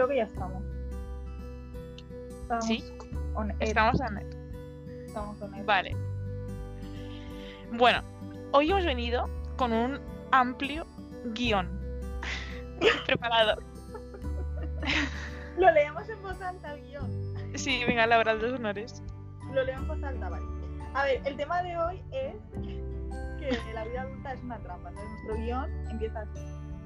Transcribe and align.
creo 0.00 0.08
que 0.08 0.16
ya 0.16 0.24
estamos. 0.24 0.62
Estamos 2.40 2.64
¿Sí? 2.64 2.84
Estamos 3.60 4.00
en... 4.00 5.06
Estamos 5.06 5.42
on. 5.42 5.66
Vale. 5.66 5.94
Bueno, 7.72 8.02
hoy 8.52 8.70
hemos 8.70 8.86
venido 8.86 9.28
con 9.58 9.74
un 9.74 10.00
amplio 10.32 10.86
guion 11.34 11.68
preparado. 13.06 13.60
Lo 15.58 15.70
leemos 15.70 16.08
en 16.08 16.22
voz 16.22 16.40
alta 16.40 16.74
el 16.74 16.82
guion. 16.82 17.34
Sí, 17.56 17.84
venga, 17.86 18.06
Laura, 18.06 18.32
los 18.32 18.54
honores. 18.54 19.02
Lo 19.52 19.62
leo 19.64 19.76
en 19.76 19.86
voz 19.86 20.02
alta, 20.02 20.30
vale. 20.30 20.46
A 20.94 21.04
ver, 21.04 21.20
el 21.26 21.36
tema 21.36 21.62
de 21.62 21.76
hoy 21.76 22.02
es 22.10 22.36
que 23.38 23.72
la 23.74 23.84
vida 23.84 24.02
adulta 24.02 24.32
es 24.32 24.42
una 24.42 24.58
trampa. 24.60 24.88
Entonces 24.88 25.12
nuestro 25.12 25.44
guion 25.44 25.90
empieza 25.90 26.20
así. 26.20 26.40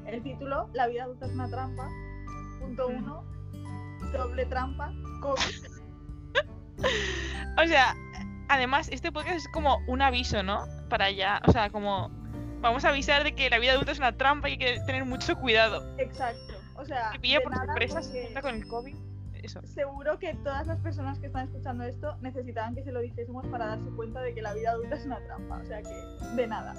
El 0.06 0.20
título, 0.22 0.68
La 0.72 0.88
vida 0.88 1.04
adulta 1.04 1.26
es 1.26 1.32
una 1.32 1.48
trampa. 1.48 1.88
Doble 4.12 4.46
trampa, 4.46 4.92
COVID. 5.20 5.66
O 7.56 7.66
sea, 7.66 7.94
además, 8.48 8.88
este 8.90 9.12
podcast 9.12 9.36
es 9.36 9.48
como 9.48 9.78
un 9.86 10.02
aviso, 10.02 10.42
¿no? 10.42 10.66
Para 10.88 11.10
ya, 11.10 11.40
o 11.46 11.52
sea, 11.52 11.70
como 11.70 12.10
vamos 12.60 12.84
a 12.84 12.88
avisar 12.88 13.22
de 13.24 13.34
que 13.34 13.48
la 13.48 13.58
vida 13.58 13.72
adulta 13.72 13.92
es 13.92 13.98
una 13.98 14.16
trampa 14.16 14.48
y 14.48 14.52
hay 14.52 14.58
que 14.58 14.80
tener 14.86 15.04
mucho 15.04 15.36
cuidado. 15.36 15.86
Exacto. 15.98 16.54
O 16.76 16.84
sea, 16.84 17.10
Que 17.12 17.20
pilla 17.20 17.40
por 17.40 17.54
sorpresa 17.54 18.02
se 18.02 18.24
junta 18.24 18.42
con 18.42 18.54
el 18.56 18.66
COVID. 18.66 18.96
Eso. 19.34 19.60
seguro 19.66 20.18
que 20.18 20.32
todas 20.36 20.66
las 20.66 20.80
personas 20.80 21.18
que 21.18 21.26
están 21.26 21.44
escuchando 21.44 21.84
esto 21.84 22.16
necesitaban 22.22 22.74
que 22.74 22.82
se 22.82 22.90
lo 22.90 23.00
dijésemos 23.00 23.46
para 23.48 23.66
darse 23.66 23.90
cuenta 23.90 24.22
de 24.22 24.34
que 24.34 24.40
la 24.40 24.54
vida 24.54 24.70
adulta 24.70 24.96
es 24.96 25.04
una 25.04 25.22
trampa. 25.26 25.58
O 25.58 25.64
sea 25.66 25.82
que, 25.82 26.34
de 26.34 26.46
nada. 26.46 26.74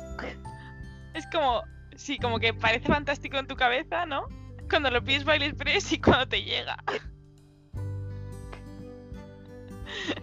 Es 1.13 1.27
como, 1.27 1.61
sí, 1.95 2.17
como 2.17 2.39
que 2.39 2.55
parece 2.55 2.87
fantástico 2.87 3.37
en 3.37 3.45
tu 3.45 3.55
cabeza, 3.55 4.07
¿no? 4.07 4.27
Cuando 4.69 4.89
lo 4.91 5.03
pides 5.03 5.23
Baile 5.25 5.47
Express 5.47 5.91
y 5.93 5.99
cuando 6.01 6.27
te 6.27 6.43
llega. 6.43 6.77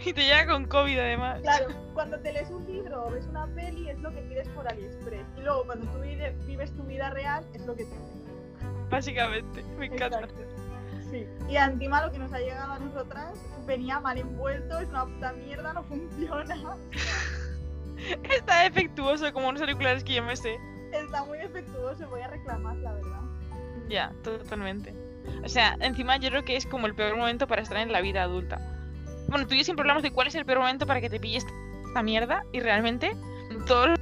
y 0.05 0.13
te 0.13 0.23
llega 0.25 0.47
con 0.47 0.67
COVID 0.67 0.99
además. 0.99 1.41
Claro, 1.43 1.67
cuando 1.95 2.19
te 2.21 2.33
lees 2.33 2.51
un 2.51 2.67
libro 2.67 3.07
o 3.07 3.11
ves 3.11 3.27
una 3.27 3.47
peli 3.55 3.89
es 3.89 3.99
lo 4.01 4.11
que 4.13 4.21
pides 4.23 4.49
por 4.51 4.67
AliExpress. 4.69 5.27
Y 5.39 5.41
luego 5.43 5.65
cuando 5.65 5.87
tú 5.91 5.99
vive- 6.01 6.35
vives 6.47 6.73
tu 6.77 6.83
vida 6.85 7.11
real 7.11 7.45
es 7.55 7.65
lo 7.67 7.75
que 7.75 7.85
te 7.85 7.95
Básicamente, 8.91 9.63
me 9.79 9.87
encanta. 9.87 10.21
Exacto. 10.21 10.43
Sí. 11.11 11.27
Y 11.49 11.57
encima 11.57 12.05
lo 12.05 12.13
que 12.13 12.19
nos 12.19 12.33
ha 12.33 12.39
llegado 12.39 12.73
a 12.73 12.79
nosotras 12.79 13.39
venía 13.67 14.01
mal 14.01 14.19
envuelto, 14.19 14.79
es 14.81 14.89
una 14.89 15.05
puta 15.07 15.33
mierda, 15.33 15.73
no 15.73 15.83
funciona. 15.85 16.57
Está 18.25 18.63
defectuoso 18.65 19.33
como 19.33 19.49
unos 19.49 19.61
auriculares 19.63 20.05
que 20.05 20.15
yo 20.15 20.23
me 20.23 20.37
sé. 20.37 20.59
Está 20.93 21.25
muy 21.25 21.39
defectuoso, 21.39 22.09
voy 22.11 22.21
a 22.21 22.29
reclamar, 22.29 22.77
la 22.77 22.93
verdad. 22.93 23.21
Ya, 23.93 24.11
totalmente. 24.25 24.95
O 25.45 25.49
sea, 25.51 25.77
encima 25.81 26.17
yo 26.17 26.31
creo 26.31 26.45
que 26.47 26.57
es 26.57 26.65
como 26.65 26.87
el 26.87 26.95
peor 26.95 27.15
momento 27.15 27.47
para 27.47 27.61
estar 27.61 27.77
en 27.77 27.93
la 27.93 28.01
vida 28.01 28.23
adulta. 28.23 28.59
Bueno, 29.29 29.47
tú 29.47 29.55
y 29.55 29.59
yo 29.59 29.65
siempre 29.65 29.83
hablamos 29.83 30.03
de 30.03 30.11
cuál 30.11 30.29
es 30.29 30.35
el 30.35 30.47
peor 30.47 30.61
momento 30.61 30.87
para 30.87 31.03
que 31.03 31.11
te 31.11 31.21
pilles 31.21 31.45
esta 31.87 32.03
mierda 32.03 32.43
y 32.53 32.61
realmente 32.61 33.15
todo 33.67 33.95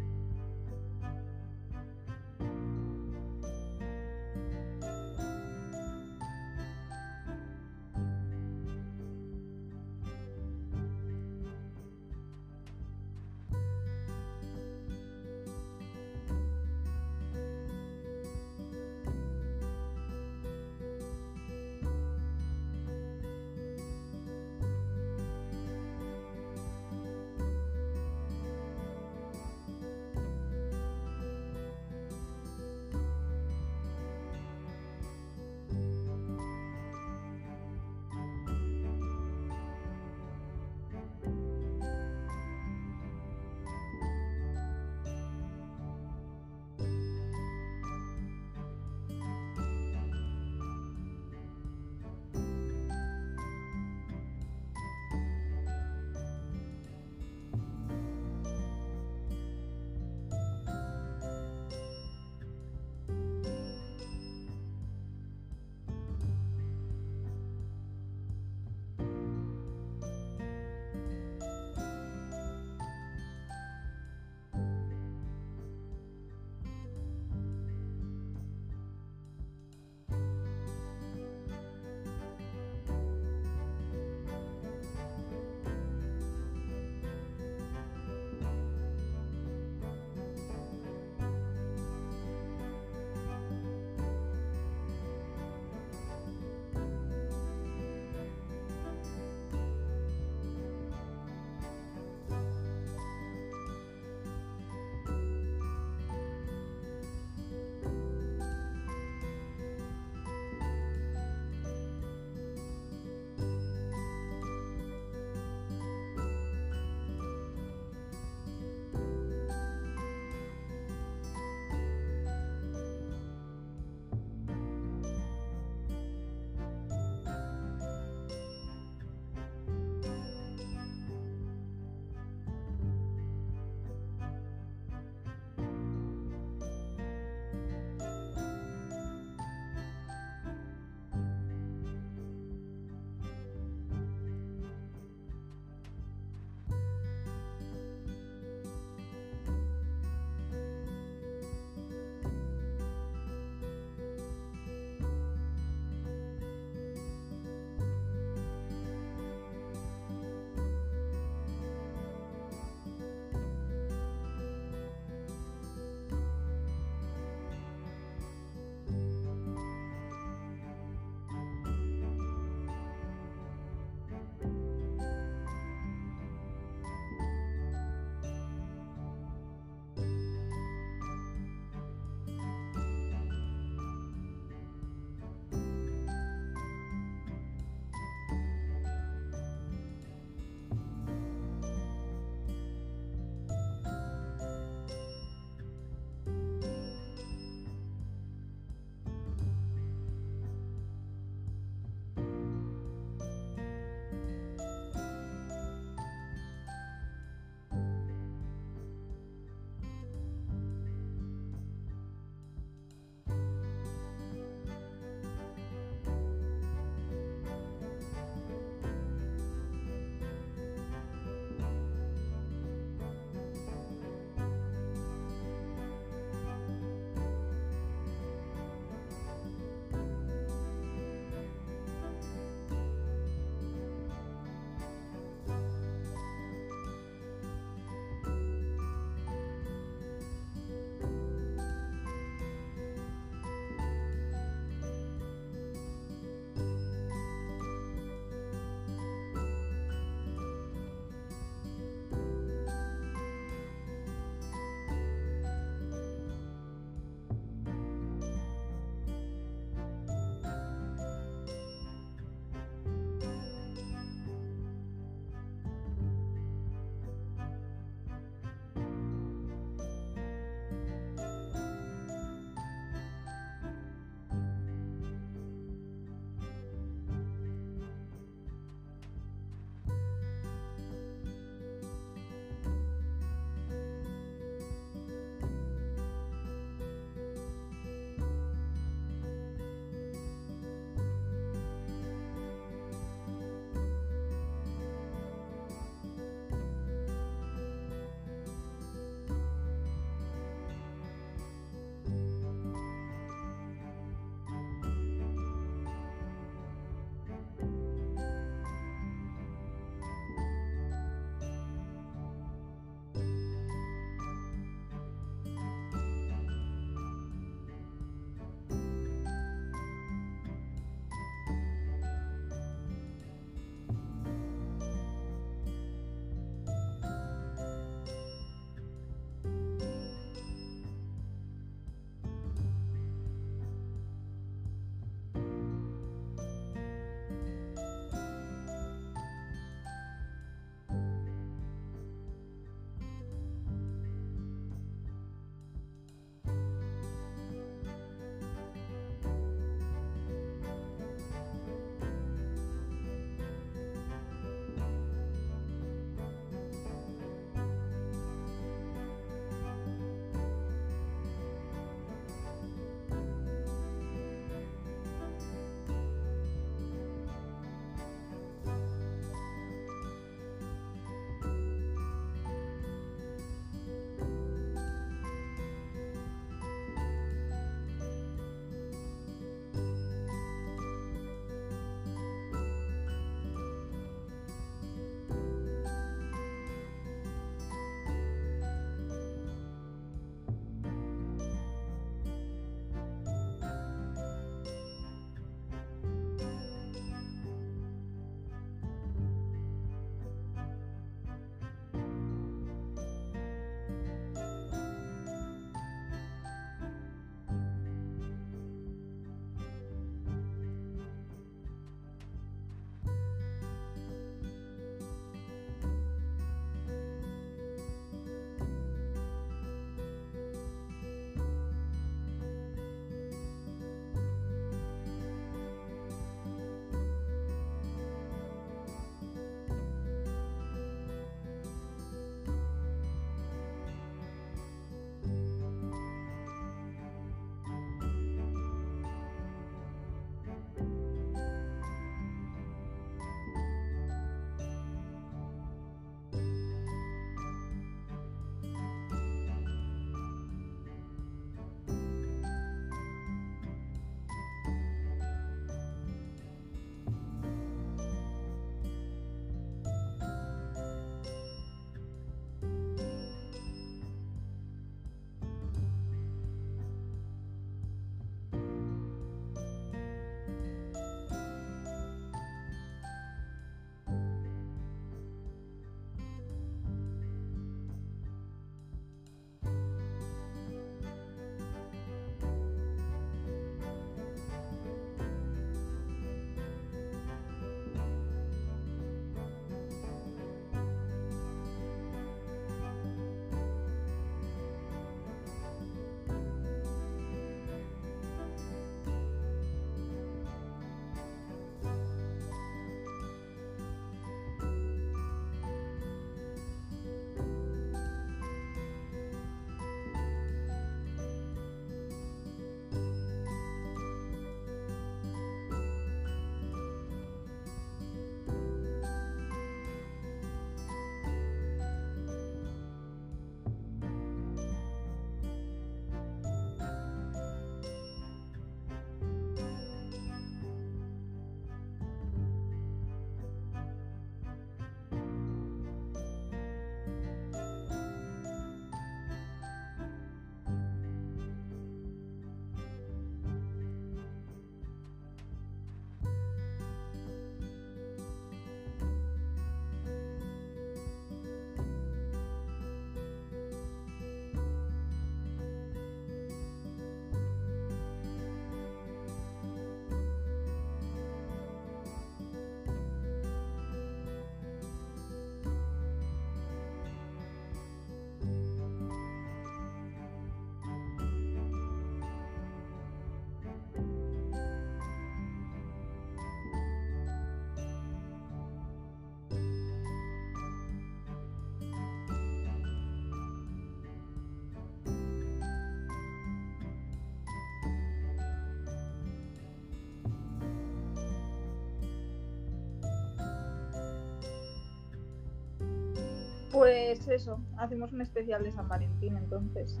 Pues 596.82 597.28
eso, 597.28 597.60
hacemos 597.78 598.12
un 598.12 598.22
especial 598.22 598.64
de 598.64 598.72
San 598.72 598.88
Valentín 598.88 599.36
entonces. 599.36 600.00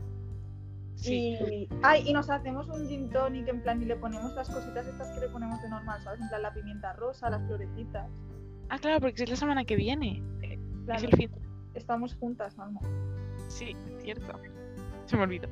Sí. 0.96 1.38
Y, 1.40 1.68
ay, 1.80 2.02
y 2.08 2.12
nos 2.12 2.28
hacemos 2.28 2.66
un 2.70 2.88
gin 2.88 3.08
tonic 3.08 3.46
en 3.46 3.62
plan 3.62 3.80
y 3.80 3.84
le 3.84 3.94
ponemos 3.94 4.34
las 4.34 4.50
cositas 4.50 4.84
estas 4.88 5.12
que 5.12 5.20
le 5.20 5.28
ponemos 5.28 5.62
de 5.62 5.68
normal, 5.68 6.02
¿sabes? 6.02 6.20
En 6.20 6.28
plan 6.28 6.42
la 6.42 6.52
pimienta 6.52 6.92
rosa, 6.94 7.30
las 7.30 7.40
florecitas. 7.46 8.10
Ah, 8.68 8.80
claro, 8.80 8.98
porque 8.98 9.22
es 9.22 9.30
la 9.30 9.36
semana 9.36 9.64
que 9.64 9.76
viene. 9.76 10.24
Claro, 10.84 10.98
Es 10.98 11.04
el 11.04 11.16
fin. 11.16 11.30
estamos 11.74 12.16
juntas, 12.16 12.58
Alma. 12.58 12.80
Sí, 13.46 13.76
cierto. 14.00 14.32
Se 15.06 15.16
me 15.16 15.22
olvidó. 15.22 15.48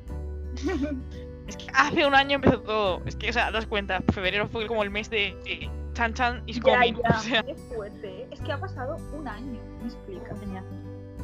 es 1.47 1.55
que 1.55 1.65
hace 1.73 2.05
un 2.05 2.13
año 2.13 2.35
empezó 2.35 2.59
todo. 2.59 3.01
Es 3.05 3.15
que, 3.15 3.29
o 3.29 3.33
sea, 3.33 3.51
das 3.51 3.67
cuenta, 3.67 4.03
febrero 4.11 4.49
fue 4.49 4.67
como 4.67 4.83
el 4.83 4.89
mes 4.89 5.09
de 5.09 5.29
eh, 5.45 5.69
Chan 5.93 6.13
Chan 6.13 6.43
is 6.45 6.59
coming. 6.59 6.95
ya, 6.95 7.09
O 7.17 7.21
sea, 7.21 7.43
qué 7.43 7.55
fuerte, 7.55 8.23
¿eh? 8.23 8.27
Es 8.31 8.41
que 8.41 8.51
ha 8.51 8.59
pasado 8.59 8.97
un 9.17 9.29
año, 9.29 9.61
me 9.79 9.85
explica. 9.85 10.35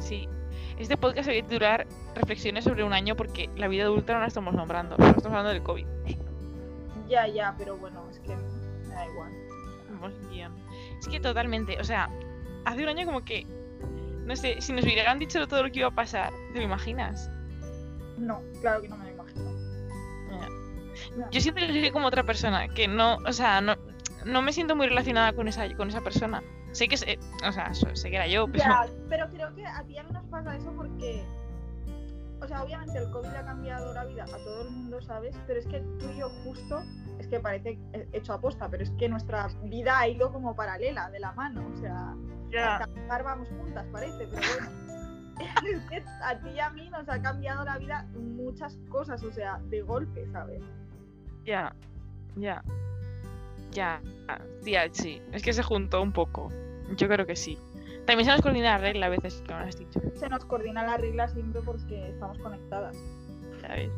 Sí. 0.00 0.28
Este 0.78 0.96
podcast 0.96 1.28
debería 1.28 1.48
durar 1.48 1.86
reflexiones 2.14 2.64
sobre 2.64 2.84
un 2.84 2.92
año 2.92 3.16
porque 3.16 3.50
la 3.56 3.68
vida 3.68 3.84
adulta 3.84 4.14
no 4.14 4.20
la 4.20 4.26
estamos 4.26 4.54
nombrando. 4.54 4.96
Solo 4.96 5.08
estamos 5.08 5.26
hablando 5.38 5.50
del 5.50 5.62
COVID. 5.62 5.86
Ya, 7.08 7.26
ya, 7.26 7.54
pero 7.58 7.76
bueno, 7.76 8.06
es 8.10 8.20
que 8.20 8.36
me 8.36 8.94
da 8.94 9.06
igual. 9.06 9.32
Vamos 9.90 10.12
bien. 10.30 10.52
Es 11.00 11.08
que 11.08 11.18
totalmente, 11.20 11.80
o 11.80 11.84
sea, 11.84 12.08
hace 12.64 12.82
un 12.82 12.88
año 12.88 13.06
como 13.06 13.24
que, 13.24 13.46
no 14.24 14.36
sé, 14.36 14.60
si 14.60 14.72
nos 14.72 14.84
hubieran 14.84 15.18
dicho 15.18 15.46
todo 15.48 15.62
lo 15.62 15.70
que 15.70 15.80
iba 15.80 15.88
a 15.88 15.94
pasar, 15.94 16.32
¿te 16.52 16.58
lo 16.58 16.64
imaginas? 16.64 17.30
No, 18.18 18.40
claro 18.60 18.82
que 18.82 18.88
no 18.88 18.96
me 18.96 19.06
lo 19.06 19.10
imagino. 19.12 19.48
Yo 21.30 21.30
que 21.30 21.40
soy 21.40 21.90
como 21.90 22.06
otra 22.06 22.22
persona, 22.22 22.68
que 22.68 22.86
no, 22.86 23.16
o 23.26 23.32
sea, 23.32 23.60
no, 23.60 23.76
no 24.24 24.42
me 24.42 24.52
siento 24.52 24.76
muy 24.76 24.86
relacionada 24.86 25.32
con 25.32 25.48
esa, 25.48 25.72
con 25.74 25.88
esa 25.88 26.00
persona. 26.02 26.42
Sé 26.78 26.86
que, 26.86 26.96
sé, 26.96 27.18
o 27.44 27.50
sea, 27.50 27.74
sé 27.74 28.08
que 28.08 28.14
era 28.14 28.28
yo, 28.28 28.46
pero... 28.46 28.58
Ya, 28.62 28.86
pero 29.08 29.28
creo 29.30 29.52
que 29.52 29.66
a 29.66 29.82
ti 29.82 29.94
y 29.94 29.98
a 29.98 30.04
mí 30.04 30.12
nos 30.12 30.24
pasa 30.26 30.54
eso 30.56 30.72
porque, 30.76 31.24
o 32.40 32.46
sea, 32.46 32.62
obviamente 32.62 32.96
el 32.98 33.10
COVID 33.10 33.30
ha 33.30 33.44
cambiado 33.44 33.92
la 33.92 34.04
vida 34.04 34.22
a 34.22 34.26
todo 34.26 34.62
el 34.62 34.70
mundo, 34.70 35.02
¿sabes? 35.02 35.34
Pero 35.48 35.58
es 35.58 35.66
que 35.66 35.80
tú 35.98 36.08
y 36.14 36.20
yo 36.20 36.28
justo, 36.44 36.84
es 37.18 37.26
que 37.26 37.40
parece 37.40 37.80
eh, 37.94 38.08
hecho 38.12 38.32
aposta, 38.32 38.68
pero 38.68 38.84
es 38.84 38.92
que 38.92 39.08
nuestra 39.08 39.48
vida 39.64 39.98
ha 39.98 40.06
ido 40.06 40.32
como 40.32 40.54
paralela, 40.54 41.10
de 41.10 41.18
la 41.18 41.32
mano, 41.32 41.68
o 41.68 41.76
sea, 41.78 42.14
acabar 42.76 43.24
vamos 43.24 43.48
juntas, 43.48 43.84
parece, 43.90 44.28
pero 44.28 44.42
bueno. 44.54 44.88
Es 45.68 45.80
que 45.88 46.04
a 46.22 46.40
ti 46.40 46.48
y 46.50 46.60
a 46.60 46.70
mí 46.70 46.88
nos 46.90 47.08
ha 47.08 47.20
cambiado 47.20 47.64
la 47.64 47.76
vida 47.78 48.06
muchas 48.14 48.76
cosas, 48.88 49.20
o 49.24 49.32
sea, 49.32 49.58
de 49.64 49.82
golpe, 49.82 50.28
¿sabes? 50.30 50.62
Ya, 51.44 51.74
ya, 52.36 52.62
ya, 53.72 54.00
tía, 54.62 54.88
sí. 54.92 55.20
Es 55.32 55.42
que 55.42 55.52
se 55.52 55.64
juntó 55.64 56.02
un 56.02 56.12
poco. 56.12 56.52
Yo 56.96 57.08
creo 57.08 57.26
que 57.26 57.36
sí. 57.36 57.58
También 58.06 58.24
se 58.26 58.32
nos 58.32 58.40
coordina 58.40 58.70
la 58.70 58.78
regla 58.78 59.06
a 59.06 59.08
veces, 59.10 59.42
que 59.46 59.52
me 59.52 59.60
lo 59.60 59.66
has 59.66 59.78
dicho. 59.78 60.00
Se 60.14 60.28
nos 60.28 60.44
coordina 60.44 60.82
la 60.82 60.96
regla 60.96 61.28
siempre 61.28 61.60
porque 61.62 62.08
estamos 62.10 62.38
conectadas. 62.38 62.96
Ya 63.62 63.68
ves. 63.68 63.90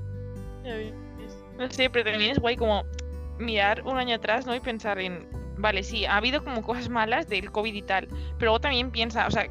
Ya 0.65 0.75
ves. 0.75 0.95
No 1.59 1.71
sé, 1.71 1.91
pero 1.91 2.11
también 2.11 2.33
es 2.33 2.39
guay 2.39 2.57
como 2.57 2.85
mirar 3.39 3.83
un 3.85 3.97
año 3.99 4.17
atrás, 4.17 4.47
¿no? 4.47 4.55
Y 4.55 4.61
pensar 4.61 4.99
en, 4.99 5.29
vale, 5.59 5.83
sí, 5.83 6.07
ha 6.07 6.17
habido 6.17 6.43
como 6.43 6.63
cosas 6.63 6.89
malas 6.89 7.29
del 7.29 7.53
COVID 7.53 7.75
y 7.75 7.83
tal, 7.83 8.09
pero 8.09 8.51
luego 8.51 8.61
también 8.61 8.91
piensa, 8.91 9.27
o 9.27 9.31
sea, 9.31 9.47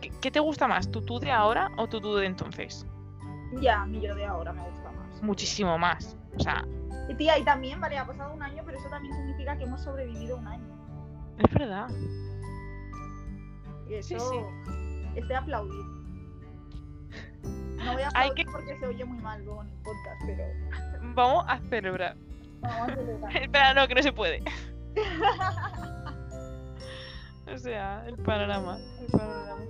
¿qué, 0.00 0.10
qué 0.20 0.30
te 0.30 0.40
gusta 0.40 0.66
más? 0.66 0.90
¿Tu 0.90 1.02
tú 1.02 1.20
de 1.20 1.30
ahora 1.30 1.70
o 1.76 1.86
tu 1.88 2.00
tú 2.00 2.16
de 2.16 2.26
entonces? 2.26 2.86
Ya, 3.60 3.82
a 3.82 3.86
mí 3.86 4.00
yo 4.00 4.14
de 4.14 4.24
ahora 4.24 4.52
me 4.52 4.62
gusta 4.62 4.90
más. 4.92 5.22
Muchísimo 5.22 5.78
más. 5.78 6.16
O 6.36 6.40
sea, 6.40 6.64
Y 7.08 7.14
tía, 7.14 7.38
y 7.38 7.44
también, 7.44 7.80
vale, 7.80 7.98
ha 7.98 8.06
pasado 8.06 8.32
un 8.32 8.42
año, 8.42 8.62
pero 8.64 8.78
eso 8.78 8.88
también 8.88 9.14
significa 9.14 9.56
que 9.56 9.64
hemos 9.64 9.82
sobrevivido 9.82 10.38
un 10.38 10.46
año. 10.48 10.66
es 11.38 11.54
verdad. 11.54 11.88
Y 13.98 14.02
Sí, 14.02 14.14
eso 14.14 14.30
sí. 14.30 14.38
es 15.16 15.28
de 15.28 15.34
aplaudir. 15.34 15.84
No 17.84 17.92
voy 17.94 18.02
a 18.02 18.06
Hay 18.14 18.28
aplaudir 18.30 18.46
que- 18.46 18.52
porque 18.52 18.78
se 18.78 18.86
oye 18.86 19.04
muy 19.04 19.18
mal 19.18 19.44
luego 19.44 19.62
en 19.62 19.68
el 19.70 19.76
podcast, 19.82 20.22
pero 20.26 20.44
Vamos 21.14 21.44
a 21.48 21.58
celebrar. 21.68 22.16
vamos 22.60 22.88
a 22.90 22.94
celebrar. 22.94 23.36
Espera, 23.42 23.74
no, 23.74 23.88
que 23.88 23.94
no 23.94 24.02
se 24.02 24.12
puede. 24.12 24.42
O 27.52 27.58
sea, 27.58 28.04
el 28.06 28.16
panorama. 28.18 28.78
El 29.00 29.06
panorama. 29.08 29.64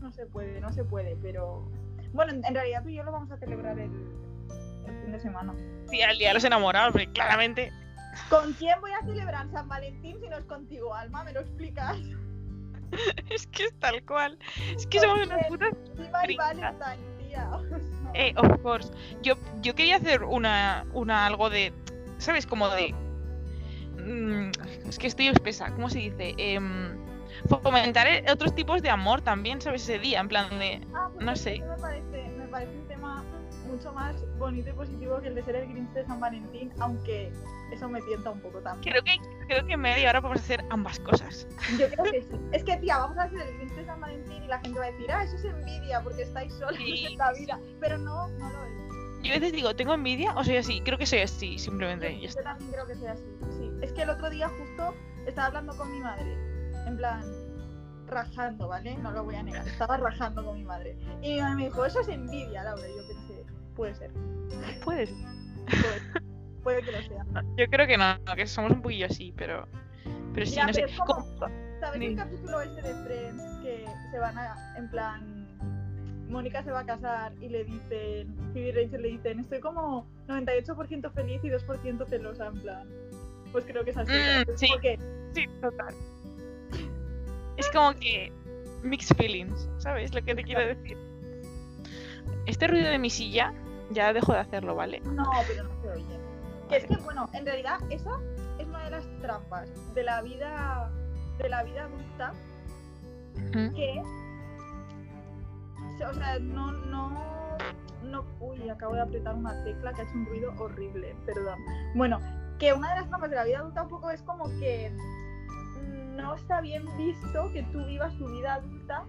No 0.00 0.10
se 0.10 0.26
puede, 0.26 0.60
no 0.60 0.72
se 0.72 0.82
puede, 0.82 1.14
pero 1.22 1.70
bueno, 2.12 2.32
en, 2.32 2.44
en 2.44 2.54
realidad 2.54 2.82
tú 2.82 2.88
y 2.88 2.96
yo 2.96 3.04
lo 3.04 3.12
vamos 3.12 3.30
a 3.30 3.36
celebrar 3.36 3.78
el, 3.78 3.90
el 4.86 5.02
fin 5.02 5.12
de 5.12 5.20
semana. 5.20 5.54
Sí, 5.90 6.00
al 6.02 6.18
día 6.18 6.28
de 6.28 6.34
los 6.34 6.44
enamorados, 6.44 6.92
porque 6.92 7.06
claramente. 7.12 7.70
¿Con 8.28 8.54
quién 8.54 8.80
voy 8.80 8.90
a 8.92 9.04
celebrar 9.04 9.48
San 9.52 9.68
Valentín 9.68 10.16
si 10.20 10.28
no 10.28 10.38
es 10.38 10.44
contigo, 10.46 10.94
Alma? 10.94 11.22
¿Me 11.22 11.32
lo 11.32 11.40
explicas? 11.40 11.96
Es 13.30 13.46
que 13.46 13.64
es 13.64 13.74
tal 13.78 14.04
cual. 14.04 14.38
Es 14.74 14.86
que 14.86 15.00
somos 15.00 15.26
unas 15.26 15.46
putas. 15.46 15.72
Eh, 18.12 18.34
of 18.36 18.60
course. 18.62 18.90
Yo, 19.22 19.34
yo 19.62 19.76
quería 19.76 19.94
hacer 19.94 20.24
una, 20.24 20.84
una 20.94 21.26
algo 21.26 21.48
de. 21.48 21.72
¿Sabes? 22.18 22.44
Como 22.44 22.68
de. 22.68 22.92
mm, 24.04 24.50
es 24.88 24.98
que 24.98 25.06
estoy 25.06 25.28
espesa. 25.28 25.70
¿Cómo 25.72 25.88
se 25.88 26.00
dice? 26.00 26.34
Em, 26.36 26.98
fomentar 27.62 28.08
eh, 28.08 28.24
otros 28.32 28.52
tipos 28.54 28.82
de 28.82 28.90
amor 28.90 29.20
también, 29.20 29.60
¿sabes? 29.60 29.82
Ese 29.84 30.00
día, 30.00 30.18
en 30.18 30.26
plan 30.26 30.58
de. 30.58 30.84
Ah, 30.92 31.08
pues 31.12 31.24
No 31.24 31.36
sé. 31.36 31.60
Me 31.60 31.76
parece, 31.76 32.28
me 32.36 32.46
parece 32.48 32.76
un 32.76 32.88
tema 32.88 33.24
mucho 33.70 33.92
más 33.92 34.16
bonito 34.38 34.70
y 34.70 34.72
positivo 34.72 35.20
que 35.20 35.28
el 35.28 35.36
de 35.36 35.44
ser 35.44 35.56
el 35.56 35.68
Grinch 35.68 35.90
de 35.92 36.04
San 36.04 36.18
Valentín, 36.18 36.72
aunque 36.80 37.30
eso 37.70 37.88
me 37.88 38.00
tienta 38.02 38.30
un 38.30 38.40
poco 38.40 38.60
también. 38.60 38.92
Creo 38.92 39.04
que, 39.04 39.46
creo 39.46 39.66
que 39.66 39.72
en 39.72 39.80
media 39.80 40.10
hora 40.10 40.20
podemos 40.20 40.42
hacer 40.42 40.64
ambas 40.70 40.98
cosas. 41.00 41.46
Yo 41.78 41.88
creo 41.88 42.04
que 42.04 42.22
sí. 42.22 42.40
Es 42.52 42.64
que, 42.64 42.76
tía, 42.78 42.98
vamos 42.98 43.18
a 43.18 43.22
hacer 43.24 43.40
el 43.40 43.56
Grinch 43.56 43.74
de 43.74 43.84
San 43.84 44.00
Valentín 44.00 44.42
y 44.42 44.46
la 44.46 44.58
gente 44.60 44.78
va 44.78 44.86
a 44.86 44.90
decir, 44.90 45.10
ah, 45.10 45.22
eso 45.24 45.36
es 45.36 45.44
envidia 45.44 46.00
porque 46.02 46.22
estáis 46.22 46.52
solos 46.54 46.76
Sí, 46.76 47.06
en 47.10 47.18
la 47.18 47.32
vida. 47.32 47.60
Pero 47.80 47.98
no, 47.98 48.28
no 48.28 48.50
lo 48.50 48.64
es. 48.64 48.80
Yo 49.22 49.32
a 49.32 49.38
veces 49.38 49.52
digo, 49.52 49.74
¿tengo 49.76 49.92
envidia 49.92 50.34
o 50.34 50.42
soy 50.44 50.56
así? 50.56 50.80
Creo 50.80 50.96
que 50.96 51.06
soy 51.06 51.20
así, 51.20 51.58
simplemente. 51.58 52.18
Yo, 52.20 52.32
también 52.42 52.70
creo 52.72 52.86
que 52.86 52.96
sea 52.96 53.12
así. 53.12 53.24
Sí. 53.50 53.70
Es 53.82 53.92
que 53.92 54.02
el 54.02 54.10
otro 54.10 54.30
día 54.30 54.48
justo 54.48 54.94
estaba 55.26 55.48
hablando 55.48 55.76
con 55.76 55.92
mi 55.92 56.00
madre, 56.00 56.34
en 56.86 56.96
plan, 56.96 57.22
rajando, 58.06 58.68
¿vale? 58.68 58.96
No 58.96 59.10
lo 59.10 59.24
voy 59.24 59.34
a 59.36 59.42
negar. 59.42 59.66
Estaba 59.68 59.98
rajando 59.98 60.44
con 60.44 60.56
mi 60.56 60.64
madre. 60.64 60.96
Y 61.22 61.34
mi 61.34 61.40
madre 61.40 61.56
me 61.56 61.64
dijo, 61.64 61.84
eso 61.84 62.00
es 62.00 62.08
envidia, 62.08 62.64
Laura. 62.64 62.88
Y 62.88 62.96
yo 62.96 63.06
pensé, 63.06 63.44
puede 63.74 63.94
ser. 63.94 64.10
Puedes. 64.82 65.10
Puede, 65.10 66.20
puede 66.60 66.82
que 66.82 66.92
lo 66.92 67.02
sea. 67.02 67.24
Yo 67.56 67.66
creo 67.68 67.86
que 67.86 67.96
no, 67.96 68.16
que 68.36 68.46
somos 68.46 68.70
un 68.72 68.82
poquillo 68.82 69.06
así, 69.06 69.32
pero. 69.36 69.66
Pero 70.34 70.46
sí, 70.46 70.54
Ya, 70.56 70.66
no 70.66 70.72
sé. 70.74 70.82
es 70.84 70.96
como- 70.98 71.26
¿Cómo- 71.38 71.52
¿Sabes 71.80 72.02
el 72.02 72.14
capítulo 72.16 72.60
ese 72.60 72.82
de 72.82 72.94
Friends 73.04 73.42
que 73.62 73.86
se 74.10 74.18
van 74.18 74.36
a, 74.38 74.74
en 74.76 74.90
plan, 74.90 75.48
Mónica 76.28 76.62
se 76.62 76.70
va 76.70 76.80
a 76.80 76.86
casar 76.86 77.32
y 77.40 77.48
le 77.48 77.64
dicen, 77.64 78.36
Phoebe 78.52 78.68
y 78.68 78.72
Rachel 78.72 79.02
le 79.02 79.08
dicen, 79.08 79.40
estoy 79.40 79.60
como 79.60 80.06
98% 80.28 81.10
feliz 81.12 81.40
y 81.42 81.48
2% 81.48 82.06
celosa, 82.06 82.46
en 82.48 82.60
plan. 82.60 82.88
Pues 83.50 83.64
creo 83.64 83.82
que 83.84 83.90
es 83.90 83.96
así. 83.96 84.12
Mm, 84.12 84.56
sí. 84.56 84.68
Como 84.68 84.80
que, 84.80 84.98
Sí, 85.34 85.46
total. 85.60 85.94
Es 87.56 87.68
como 87.70 87.92
que. 87.94 88.32
Mixed 88.82 89.14
feelings, 89.16 89.68
¿sabes 89.76 90.14
lo 90.14 90.22
que 90.24 90.34
te 90.34 90.42
quiero 90.42 90.60
decir? 90.66 90.96
Este 92.46 92.66
ruido 92.66 92.88
de 92.88 92.98
mi 92.98 93.10
silla 93.10 93.52
ya 93.90 94.12
dejo 94.14 94.32
de 94.32 94.38
hacerlo, 94.38 94.74
¿vale? 94.74 95.00
no, 95.00 95.24
pero 95.46 95.64
no 95.64 95.82
se 95.82 95.88
oye. 95.90 96.18
Que 96.70 96.76
es 96.76 96.86
que, 96.86 96.96
bueno, 96.98 97.28
en 97.32 97.44
realidad 97.44 97.80
esa 97.90 98.12
es 98.58 98.66
una 98.66 98.84
de 98.84 98.90
las 98.90 99.04
trampas 99.20 99.68
de 99.94 100.04
la 100.04 100.22
vida, 100.22 100.88
de 101.38 101.48
la 101.48 101.64
vida 101.64 101.84
adulta 101.84 102.32
que 103.52 104.02
o 106.04 106.14
sea 106.14 106.38
no 106.38 106.72
no 106.72 107.10
no 108.04 108.24
uy 108.40 108.68
acabo 108.68 108.94
de 108.94 109.00
apretar 109.00 109.34
una 109.34 109.64
tecla 109.64 109.92
que 109.92 110.02
ha 110.02 110.04
hecho 110.04 110.14
un 110.14 110.26
ruido 110.26 110.54
horrible 110.58 111.16
perdón. 111.26 111.58
Bueno 111.94 112.20
que 112.58 112.72
una 112.72 112.90
de 112.90 113.00
las 113.00 113.08
trampas 113.08 113.30
de 113.30 113.36
la 113.36 113.44
vida 113.44 113.58
adulta 113.58 113.82
un 113.82 113.88
poco 113.88 114.10
es 114.10 114.22
como 114.22 114.44
que 114.60 114.92
no 116.16 116.34
está 116.34 116.60
bien 116.60 116.84
visto 116.96 117.50
que 117.52 117.62
tú 117.64 117.84
vivas 117.86 118.16
tu 118.16 118.28
vida 118.28 118.54
adulta 118.54 119.04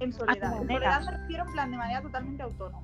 en 0.00 0.12
soledad. 0.12 0.52
en 0.54 0.68
soledad 0.68 1.02
me 1.04 1.10
refiero 1.12 1.44
en 1.44 1.52
plan 1.52 1.70
de 1.70 1.76
manera 1.76 2.02
totalmente 2.02 2.42
autónoma. 2.42 2.82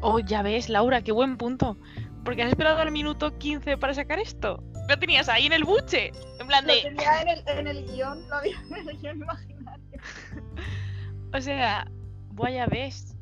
Oh, 0.00 0.20
ya 0.20 0.42
ves, 0.42 0.68
Laura, 0.68 1.02
qué 1.02 1.10
buen 1.10 1.36
punto. 1.36 1.76
Porque 2.24 2.42
has 2.42 2.50
esperado 2.50 2.78
al 2.78 2.90
minuto 2.90 3.36
15 3.38 3.76
para 3.78 3.94
sacar 3.94 4.18
esto. 4.18 4.62
Lo 4.88 4.98
tenías 4.98 5.28
ahí 5.28 5.46
en 5.46 5.52
el 5.52 5.64
buche. 5.64 6.12
En 6.40 6.46
plan 6.46 6.66
lo 6.66 6.72
de. 6.74 6.82
tenía 6.82 7.22
en 7.22 7.28
el, 7.28 7.42
en 7.46 7.66
el 7.66 7.84
guion 7.86 8.28
lo 8.28 8.34
había 8.36 8.56
en 8.76 8.88
el 8.88 8.98
guion 8.98 9.16
imaginario 9.18 10.00
O 11.34 11.40
sea, 11.40 11.86
buah, 12.32 12.50
ya 12.50 12.66
ves. 12.66 13.14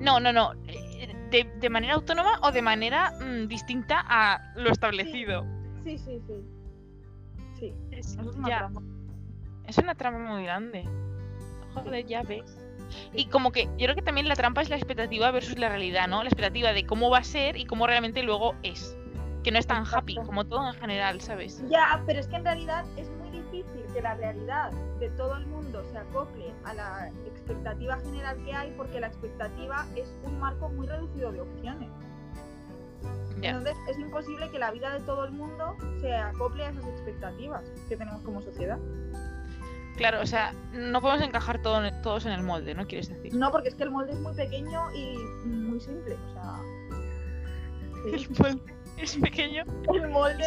No, 0.00 0.18
no, 0.20 0.32
no. 0.32 0.52
eh, 0.66 1.14
De, 1.30 1.44
de 1.60 1.68
manera 1.70 1.94
autónoma 1.94 2.38
o 2.42 2.50
de 2.52 2.62
manera 2.62 3.10
mm, 3.20 3.48
distinta 3.48 4.04
a 4.08 4.52
lo 4.56 4.70
establecido. 4.70 5.44
sí 5.84 5.98
sí 5.98 6.20
sí 6.26 6.34
sí 7.58 7.74
Es, 7.90 8.16
una 8.16 8.48
ya, 8.48 8.58
trampa 8.58 8.82
es 9.66 9.78
una 9.78 9.94
trampa 9.94 10.18
muy 10.32 10.44
grande. 10.44 10.84
Joder, 11.74 12.06
ya 12.06 12.22
ves. 12.22 12.67
Y 13.12 13.26
como 13.26 13.52
que 13.52 13.64
yo 13.76 13.86
creo 13.86 13.94
que 13.94 14.02
también 14.02 14.28
la 14.28 14.36
trampa 14.36 14.62
es 14.62 14.70
la 14.70 14.76
expectativa 14.76 15.30
versus 15.30 15.58
la 15.58 15.68
realidad, 15.68 16.08
¿no? 16.08 16.22
La 16.22 16.28
expectativa 16.28 16.72
de 16.72 16.86
cómo 16.86 17.10
va 17.10 17.18
a 17.18 17.24
ser 17.24 17.56
y 17.56 17.64
cómo 17.64 17.86
realmente 17.86 18.22
luego 18.22 18.54
es. 18.62 18.96
Que 19.44 19.52
no 19.52 19.58
es 19.58 19.66
tan 19.66 19.84
happy 19.86 20.16
como 20.16 20.44
todo 20.44 20.66
en 20.66 20.74
general, 20.74 21.20
¿sabes? 21.20 21.62
Ya, 21.68 22.02
pero 22.06 22.20
es 22.20 22.26
que 22.26 22.36
en 22.36 22.44
realidad 22.44 22.84
es 22.96 23.08
muy 23.10 23.28
muy 23.28 23.42
difícil 23.42 23.84
que 23.92 24.00
la 24.00 24.14
realidad 24.14 24.70
de 24.98 25.10
todo 25.10 25.36
el 25.36 25.46
mundo 25.46 25.84
se 25.90 25.98
acople 25.98 26.52
a 26.64 26.74
la 26.74 27.10
expectativa 27.26 27.98
general 27.98 28.36
que 28.44 28.52
hay 28.52 28.72
porque 28.76 29.00
la 29.00 29.08
expectativa 29.08 29.86
es 29.96 30.12
un 30.24 30.38
marco 30.38 30.68
muy 30.68 30.86
reducido 30.86 31.32
de 31.32 31.40
opciones. 31.40 31.90
Ya. 33.40 33.50
Entonces 33.50 33.76
es 33.88 33.98
imposible 33.98 34.50
que 34.50 34.58
la 34.58 34.70
vida 34.72 34.92
de 34.92 35.00
todo 35.00 35.24
el 35.24 35.32
mundo 35.32 35.76
se 36.00 36.14
acople 36.14 36.64
a 36.64 36.70
esas 36.70 36.86
expectativas 36.86 37.62
que 37.88 37.96
tenemos 37.96 38.22
como 38.22 38.42
sociedad. 38.42 38.78
Claro, 39.98 40.20
o 40.22 40.26
sea, 40.26 40.54
no 40.72 41.00
podemos 41.02 41.22
encajar 41.26 41.60
todo 41.60 41.84
en- 41.84 42.00
todos 42.02 42.24
en 42.24 42.32
el 42.32 42.42
molde, 42.42 42.74
¿no? 42.74 42.86
Quieres 42.86 43.08
decir. 43.08 43.34
No, 43.34 43.50
porque 43.50 43.68
es 43.68 43.74
que 43.74 43.82
el 43.82 43.90
molde 43.90 44.12
es 44.12 44.18
muy 44.20 44.34
pequeño 44.34 44.80
y 44.94 45.18
muy 45.46 45.80
simple. 45.80 46.14
O 46.14 46.32
sea, 46.32 46.54
El 48.06 48.28
molde 48.38 48.74
es 48.96 49.16
pequeño. 49.16 49.64
el 49.94 50.08
molde 50.08 50.44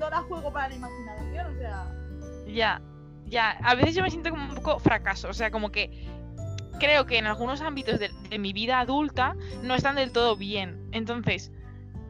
no 0.00 0.10
da 0.10 0.18
juego 0.22 0.52
para 0.52 0.70
la 0.70 0.74
imaginación. 0.76 1.54
O 1.54 1.58
sea, 1.58 1.86
Ya, 2.46 2.80
ya. 3.26 3.50
A 3.62 3.74
veces 3.74 3.94
yo 3.94 4.02
me 4.02 4.10
siento 4.10 4.30
como 4.30 4.44
un 4.48 4.54
poco 4.56 4.78
fracaso. 4.80 5.28
O 5.28 5.34
sea, 5.34 5.50
como 5.50 5.70
que 5.70 6.08
creo 6.80 7.06
que 7.06 7.18
en 7.18 7.26
algunos 7.26 7.60
ámbitos 7.60 8.00
de, 8.00 8.10
de 8.30 8.38
mi 8.38 8.52
vida 8.52 8.80
adulta 8.80 9.36
no 9.62 9.74
están 9.74 9.96
del 9.96 10.12
todo 10.12 10.34
bien. 10.36 10.88
Entonces, 10.92 11.52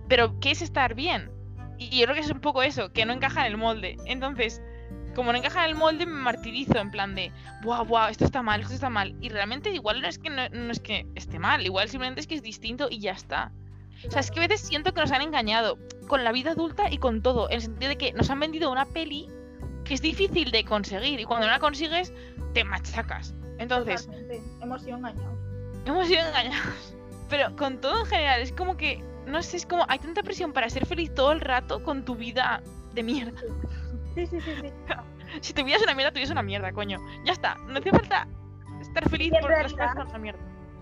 ¿pero 0.09 0.38
qué 0.40 0.53
es 0.53 0.62
estar 0.62 0.94
bien? 0.94 1.31
Y 1.79 1.98
yo 1.98 2.05
creo 2.05 2.14
que 2.14 2.20
es 2.20 2.31
un 2.31 2.40
poco 2.40 2.62
eso, 2.62 2.92
que 2.92 3.05
no 3.05 3.12
encaja 3.12 3.40
en 3.44 3.53
el 3.53 3.59
molde. 3.59 3.96
Entonces, 4.07 4.62
como 5.14 5.33
no 5.33 5.38
encaja 5.38 5.64
en 5.64 5.70
el 5.70 5.77
molde, 5.77 6.07
me 6.07 6.12
martirizo 6.12 6.79
en 6.79 6.90
plan 6.90 7.14
de, 7.14 7.33
buah, 7.62 7.83
buah, 7.83 8.11
esto 8.11 8.25
está 8.25 8.42
mal, 8.42 8.61
esto 8.61 8.75
está 8.75 8.90
mal. 8.90 9.14
Y 9.20 9.29
realmente 9.29 9.70
igual 9.70 10.01
no 10.01 10.09
es 10.09 10.18
que 10.18 10.31
no, 10.31 10.48
no 10.48 10.72
es 10.72 10.81
que 10.81 11.07
esté 11.14 11.38
mal, 11.38 11.64
igual 11.64 11.88
simplemente 11.88 12.20
es 12.20 12.27
que 12.27 12.35
es 12.35 12.42
distinto 12.42 12.88
y 12.90 13.01
ya 13.01 13.12
está. 13.12 13.53
O 14.07 14.11
sea, 14.11 14.20
es 14.20 14.31
que 14.31 14.40
a 14.40 14.48
veces 14.48 14.61
siento 14.61 14.92
que 14.92 15.01
nos 15.01 15.12
han 15.12 15.22
engañado 15.22 15.79
con 16.09 16.25
la 16.25 16.33
vida 16.33 16.53
adulta 16.53 16.90
y 16.90 16.98
con 16.98 17.22
todo, 17.22 17.48
en 17.51 17.57
el 17.57 17.62
sentido 17.62 17.88
de 17.90 17.96
que 17.96 18.12
nos 18.12 18.31
han 18.31 18.40
vendido 18.40 18.70
una 18.70 18.85
peli 18.87 19.29
que 19.85 19.94
es 19.94 20.03
difícil 20.03 20.51
de 20.51 20.64
conseguir 20.64 21.20
y 21.20 21.25
cuando 21.25 21.46
no 21.46 21.53
la 21.53 21.59
consigues 21.59 22.12
te 22.55 22.64
machacas. 22.64 23.35
Entonces, 23.59 24.07
totalmente, 24.07 24.42
hemos 24.61 24.83
sido 24.83 24.96
engañados. 24.98 25.38
hemos 25.87 26.07
sido 26.07 26.20
engañados. 26.27 26.96
Pero 27.29 27.57
con 27.57 27.81
todo 27.81 28.01
en 28.01 28.07
general, 28.07 28.40
es 28.40 28.53
como 28.53 28.77
que, 28.77 29.03
no 29.27 29.42
sé, 29.42 29.57
es 29.57 29.66
como 29.66 29.87
hay 29.88 29.98
tanta 29.98 30.22
presión 30.22 30.53
para 30.53 30.68
ser 30.68 30.85
feliz 30.85 31.14
todo 31.14 31.33
el 31.33 31.40
rato 31.40 31.83
con 31.83 32.05
tu 32.05 32.16
vida 32.16 32.62
de 32.92 33.03
mierda. 33.03 33.40
Sí, 34.14 34.27
sí, 34.27 34.40
sí, 34.40 34.51
sí. 34.61 34.72
Si 35.40 35.55
tu 35.55 35.64
vida 35.64 35.77
es 35.77 35.83
una 35.83 35.94
mierda, 35.94 36.11
tu 36.11 36.16
vida 36.16 36.25
es 36.25 36.31
una 36.31 36.42
mierda, 36.42 36.72
coño. 36.72 36.98
Ya 37.25 37.33
está, 37.33 37.55
no 37.66 37.79
hace 37.79 37.90
falta 37.90 38.27
estar 38.83 39.09
feliz 39.09 39.33
porque 39.40 39.62
las 39.62 39.72
cosas 39.72 39.94
son 39.96 40.09
una 40.09 40.18
mierda. 40.18 40.40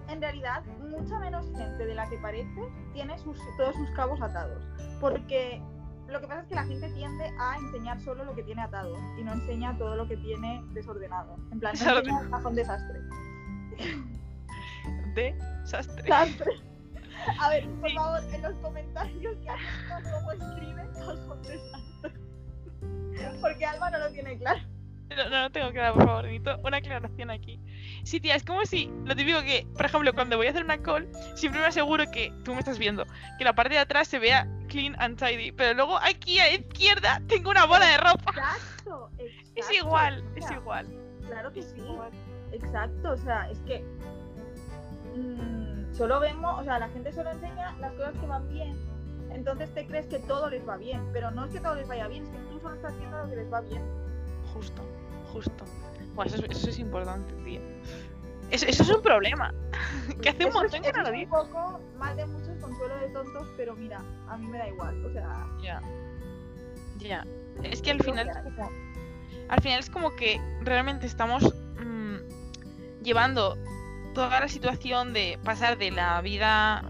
en 0.09 0.21
realidad 0.21 0.64
mucha 0.90 1.19
menos 1.21 1.47
gente 1.57 1.87
de 1.87 1.95
la 1.95 2.09
que 2.11 2.16
parece 2.19 2.61
tiene 2.93 3.16
sus, 3.21 3.38
todos 3.57 3.77
sus 3.77 3.88
cabos 3.90 4.21
atados. 4.21 4.61
Porque 5.01 5.62
lo 6.09 6.21
que 6.21 6.27
pasa 6.27 6.40
es 6.43 6.49
que 6.49 6.55
la 6.57 6.64
gente 6.64 6.88
tiende 6.90 7.33
a 7.38 7.57
enseñar 7.59 8.01
solo 8.01 8.25
lo 8.25 8.35
que 8.35 8.43
tiene 8.43 8.61
atado 8.62 8.93
y 9.16 9.23
no 9.23 9.35
enseña 9.35 9.79
todo 9.79 9.95
lo 9.95 10.09
que 10.09 10.16
tiene 10.16 10.61
desordenado. 10.73 11.37
En 11.53 11.61
plan, 11.61 11.73
no 11.85 11.99
enseña 11.99 12.21
el 12.23 12.31
cajón 12.31 12.55
desastre. 12.57 13.01
Desastre. 15.14 16.03
Desastre. 16.03 16.53
A 17.38 17.49
ver, 17.51 17.69
por 17.69 17.88
Sí. 17.88 17.95
favor, 17.97 18.21
en 18.33 18.43
los 18.43 18.55
comentarios 18.57 19.37
que 19.37 19.49
alguien 19.51 20.12
cómo 20.12 20.33
escribe 20.33 20.88
cajón 20.95 21.43
desastre. 21.43 21.80
Alma 23.64 23.90
no 23.90 23.99
lo 23.99 24.11
tiene 24.11 24.38
claro. 24.38 24.61
No, 25.11 25.29
no, 25.29 25.40
no 25.42 25.51
tengo 25.51 25.73
que 25.73 25.79
dar, 25.79 25.92
por 25.92 26.07
favor, 26.07 26.25
necesito 26.25 26.57
una 26.62 26.77
aclaración 26.77 27.31
aquí. 27.31 27.61
Sí, 28.05 28.20
tía, 28.20 28.37
es 28.37 28.44
como 28.44 28.64
si, 28.64 28.90
lo 29.05 29.16
típico 29.16 29.40
que, 29.42 29.66
por 29.75 29.87
ejemplo, 29.87 30.12
cuando 30.12 30.37
voy 30.37 30.46
a 30.46 30.51
hacer 30.51 30.64
una 30.64 30.81
call, 30.81 31.09
siempre 31.35 31.61
me 31.61 31.66
aseguro 31.66 32.05
que, 32.12 32.33
tú 32.44 32.55
me 32.55 32.61
estás 32.61 32.79
viendo, 32.79 33.05
que 33.37 33.44
la 33.44 33.53
parte 33.53 33.75
de 33.75 33.81
atrás 33.81 34.07
se 34.07 34.20
vea 34.20 34.46
clean 34.68 34.94
and 35.01 35.18
tidy, 35.18 35.51
pero 35.51 35.75
luego 35.75 35.99
aquí 35.99 36.38
a 36.38 36.44
la 36.44 36.53
izquierda 36.55 37.20
tengo 37.27 37.51
una 37.51 37.66
bola 37.66 37.87
de 37.87 37.96
ropa. 37.96 38.31
Exacto, 38.31 39.11
exacto. 39.18 39.53
Es 39.57 39.73
igual, 39.73 40.25
es 40.37 40.51
igual. 40.51 40.87
Claro 41.27 41.53
que 41.53 41.61
Es 41.61 41.70
sí. 41.70 41.81
igual. 41.81 42.11
Exacto, 42.53 43.11
o 43.12 43.16
sea, 43.16 43.51
es 43.51 43.59
que 43.61 43.85
mm, 45.16 45.92
solo 45.92 46.20
vemos, 46.20 46.61
o 46.61 46.64
sea, 46.64 46.79
la 46.79 46.88
gente 46.88 47.12
solo 47.12 47.31
enseña 47.31 47.73
las 47.81 47.92
cosas 47.94 48.14
que 48.14 48.27
van 48.27 48.49
bien. 48.49 48.77
Entonces 49.33 49.73
te 49.75 49.87
crees 49.87 50.07
que 50.07 50.18
todo 50.20 50.51
les 50.51 50.68
va 50.68 50.77
bien, 50.77 51.01
pero 51.12 51.31
no 51.31 51.44
es 51.44 51.53
que 51.53 51.61
todo 51.61 51.75
les 51.75 51.87
vaya 51.87 52.09
bien, 52.09 52.25
es 52.25 52.31
que 52.31 52.38
tú 52.61 52.62
solo 52.62 52.75
estás 52.77 52.96
viendo 52.99 53.18
lo 53.18 53.31
que 53.31 53.37
les 53.37 53.53
va 53.53 53.61
bien. 53.62 53.83
Justo, 54.53 54.83
justo. 55.33 55.64
Bueno, 56.14 56.31
eso, 56.35 56.44
es- 56.44 56.51
eso 56.59 56.70
es 56.70 56.79
importante, 56.79 57.33
tío. 57.44 57.61
Eso, 58.51 58.66
eso 58.66 58.83
es 58.83 58.90
un 58.90 59.03
problema. 59.03 59.55
que 60.23 60.31
hace 60.31 60.44
un 60.44 60.53
montón 60.53 60.83
que 60.83 60.92
no 60.92 61.03
lo 61.03 61.11
digo. 61.12 61.40
un 61.42 61.49
poco 61.51 61.81
mal 61.99 62.16
de 62.16 62.27
muchos 62.27 62.57
consuelo 62.61 62.96
de 62.99 63.09
tontos, 63.09 63.46
pero 63.57 63.77
mira, 63.77 64.03
a 64.29 64.37
mí 64.37 64.46
me 64.46 64.59
da 64.59 64.68
igual, 64.68 65.05
o 65.05 65.12
sea, 65.12 65.46
Ya. 65.62 65.81
Ya. 66.99 67.25
Es 67.62 67.81
que 67.83 67.90
al 67.92 68.03
final 68.03 68.29
al 69.49 69.61
final 69.62 69.81
es 69.81 69.90
como 69.90 70.14
que 70.16 70.40
realmente 70.61 71.07
estamos 71.07 71.42
mm, 71.83 72.16
llevando 73.03 73.57
toda 74.14 74.40
la 74.40 74.49
situación 74.49 75.12
de 75.12 75.38
pasar 75.44 75.79
de 75.79 75.90
la 75.90 76.20
vida 76.20 76.83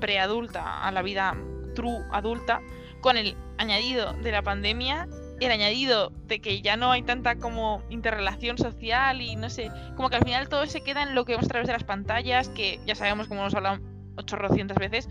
preadulta 0.00 0.82
a 0.84 0.90
la 0.92 1.02
vida 1.02 1.34
true 1.74 2.04
adulta 2.12 2.60
con 3.04 3.18
el 3.18 3.36
añadido 3.58 4.14
de 4.14 4.32
la 4.32 4.40
pandemia, 4.40 5.06
el 5.38 5.50
añadido 5.50 6.10
de 6.26 6.40
que 6.40 6.62
ya 6.62 6.78
no 6.78 6.90
hay 6.90 7.02
tanta 7.02 7.36
como 7.36 7.82
interrelación 7.90 8.56
social 8.56 9.20
y 9.20 9.36
no 9.36 9.50
sé, 9.50 9.70
como 9.94 10.08
que 10.08 10.16
al 10.16 10.24
final 10.24 10.48
todo 10.48 10.64
se 10.64 10.80
queda 10.80 11.02
en 11.02 11.14
lo 11.14 11.26
que 11.26 11.32
vemos 11.32 11.44
a 11.44 11.48
través 11.48 11.66
de 11.66 11.74
las 11.74 11.84
pantallas, 11.84 12.48
que 12.48 12.80
ya 12.86 12.94
sabemos 12.94 13.28
como 13.28 13.42
hemos 13.42 13.54
hablado 13.54 13.78
800 14.16 14.78
veces, 14.78 15.10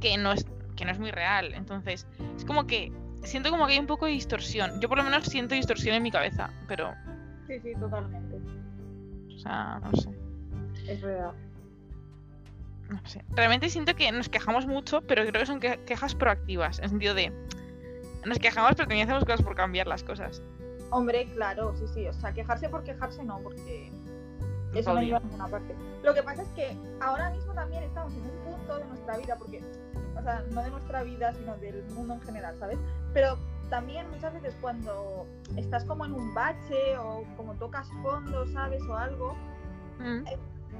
que 0.00 0.16
no 0.16 0.32
es 0.32 0.46
que 0.74 0.86
no 0.86 0.90
es 0.90 0.98
muy 0.98 1.10
real. 1.10 1.52
Entonces, 1.52 2.06
es 2.34 2.46
como 2.46 2.66
que 2.66 2.90
siento 3.24 3.50
como 3.50 3.66
que 3.66 3.74
hay 3.74 3.78
un 3.78 3.86
poco 3.86 4.06
de 4.06 4.12
distorsión. 4.12 4.80
Yo 4.80 4.88
por 4.88 4.96
lo 4.96 5.04
menos 5.04 5.24
siento 5.24 5.54
distorsión 5.54 5.96
en 5.96 6.02
mi 6.02 6.10
cabeza, 6.10 6.48
pero, 6.66 6.94
sí, 7.46 7.60
sí, 7.60 7.74
totalmente, 7.78 8.36
o 9.34 9.38
sea, 9.38 9.80
no 9.80 9.92
sé, 10.00 10.08
es 10.86 11.02
verdad. 11.02 11.34
No 12.88 13.00
sé. 13.04 13.24
Realmente 13.30 13.68
siento 13.68 13.94
que 13.94 14.10
nos 14.12 14.28
quejamos 14.28 14.66
mucho, 14.66 15.02
pero 15.02 15.22
creo 15.26 15.40
que 15.40 15.46
son 15.46 15.60
que- 15.60 15.78
quejas 15.84 16.14
proactivas, 16.14 16.78
en 16.78 16.84
el 16.84 16.90
sentido 16.90 17.14
de 17.14 17.32
nos 18.26 18.38
quejamos, 18.38 18.72
pero 18.76 18.88
también 18.88 19.04
hacemos 19.08 19.24
cosas 19.24 19.42
por 19.42 19.54
cambiar 19.54 19.86
las 19.86 20.02
cosas. 20.02 20.42
Hombre, 20.90 21.26
claro, 21.34 21.74
sí, 21.76 21.84
sí, 21.92 22.06
o 22.06 22.12
sea, 22.12 22.32
quejarse 22.32 22.68
por 22.68 22.82
quejarse 22.82 23.22
no, 23.22 23.38
porque 23.40 23.92
eso 24.74 24.92
no 24.94 25.00
lleva 25.02 25.18
a 25.18 25.20
ninguna 25.20 25.48
parte. 25.48 25.74
Lo 26.02 26.14
que 26.14 26.22
pasa 26.22 26.42
es 26.42 26.48
que 26.50 26.76
ahora 27.00 27.30
mismo 27.30 27.52
también 27.54 27.82
estamos 27.84 28.12
en 28.14 28.20
un 28.22 28.52
punto 28.56 28.78
de 28.78 28.84
nuestra 28.86 29.16
vida, 29.18 29.36
porque, 29.38 29.62
o 30.18 30.22
sea, 30.22 30.42
no 30.50 30.62
de 30.62 30.70
nuestra 30.70 31.02
vida, 31.02 31.32
sino 31.34 31.56
del 31.58 31.84
mundo 31.94 32.14
en 32.14 32.22
general, 32.22 32.56
¿sabes? 32.58 32.78
Pero 33.14 33.38
también 33.70 34.08
muchas 34.10 34.32
veces 34.32 34.54
cuando 34.62 35.26
estás 35.56 35.84
como 35.84 36.06
en 36.06 36.12
un 36.12 36.32
bache 36.34 36.96
o 36.98 37.22
como 37.36 37.54
tocas 37.54 37.88
fondo, 38.02 38.46
¿sabes? 38.48 38.82
O 38.88 38.96
algo, 38.96 39.36
Mm. 39.98 40.24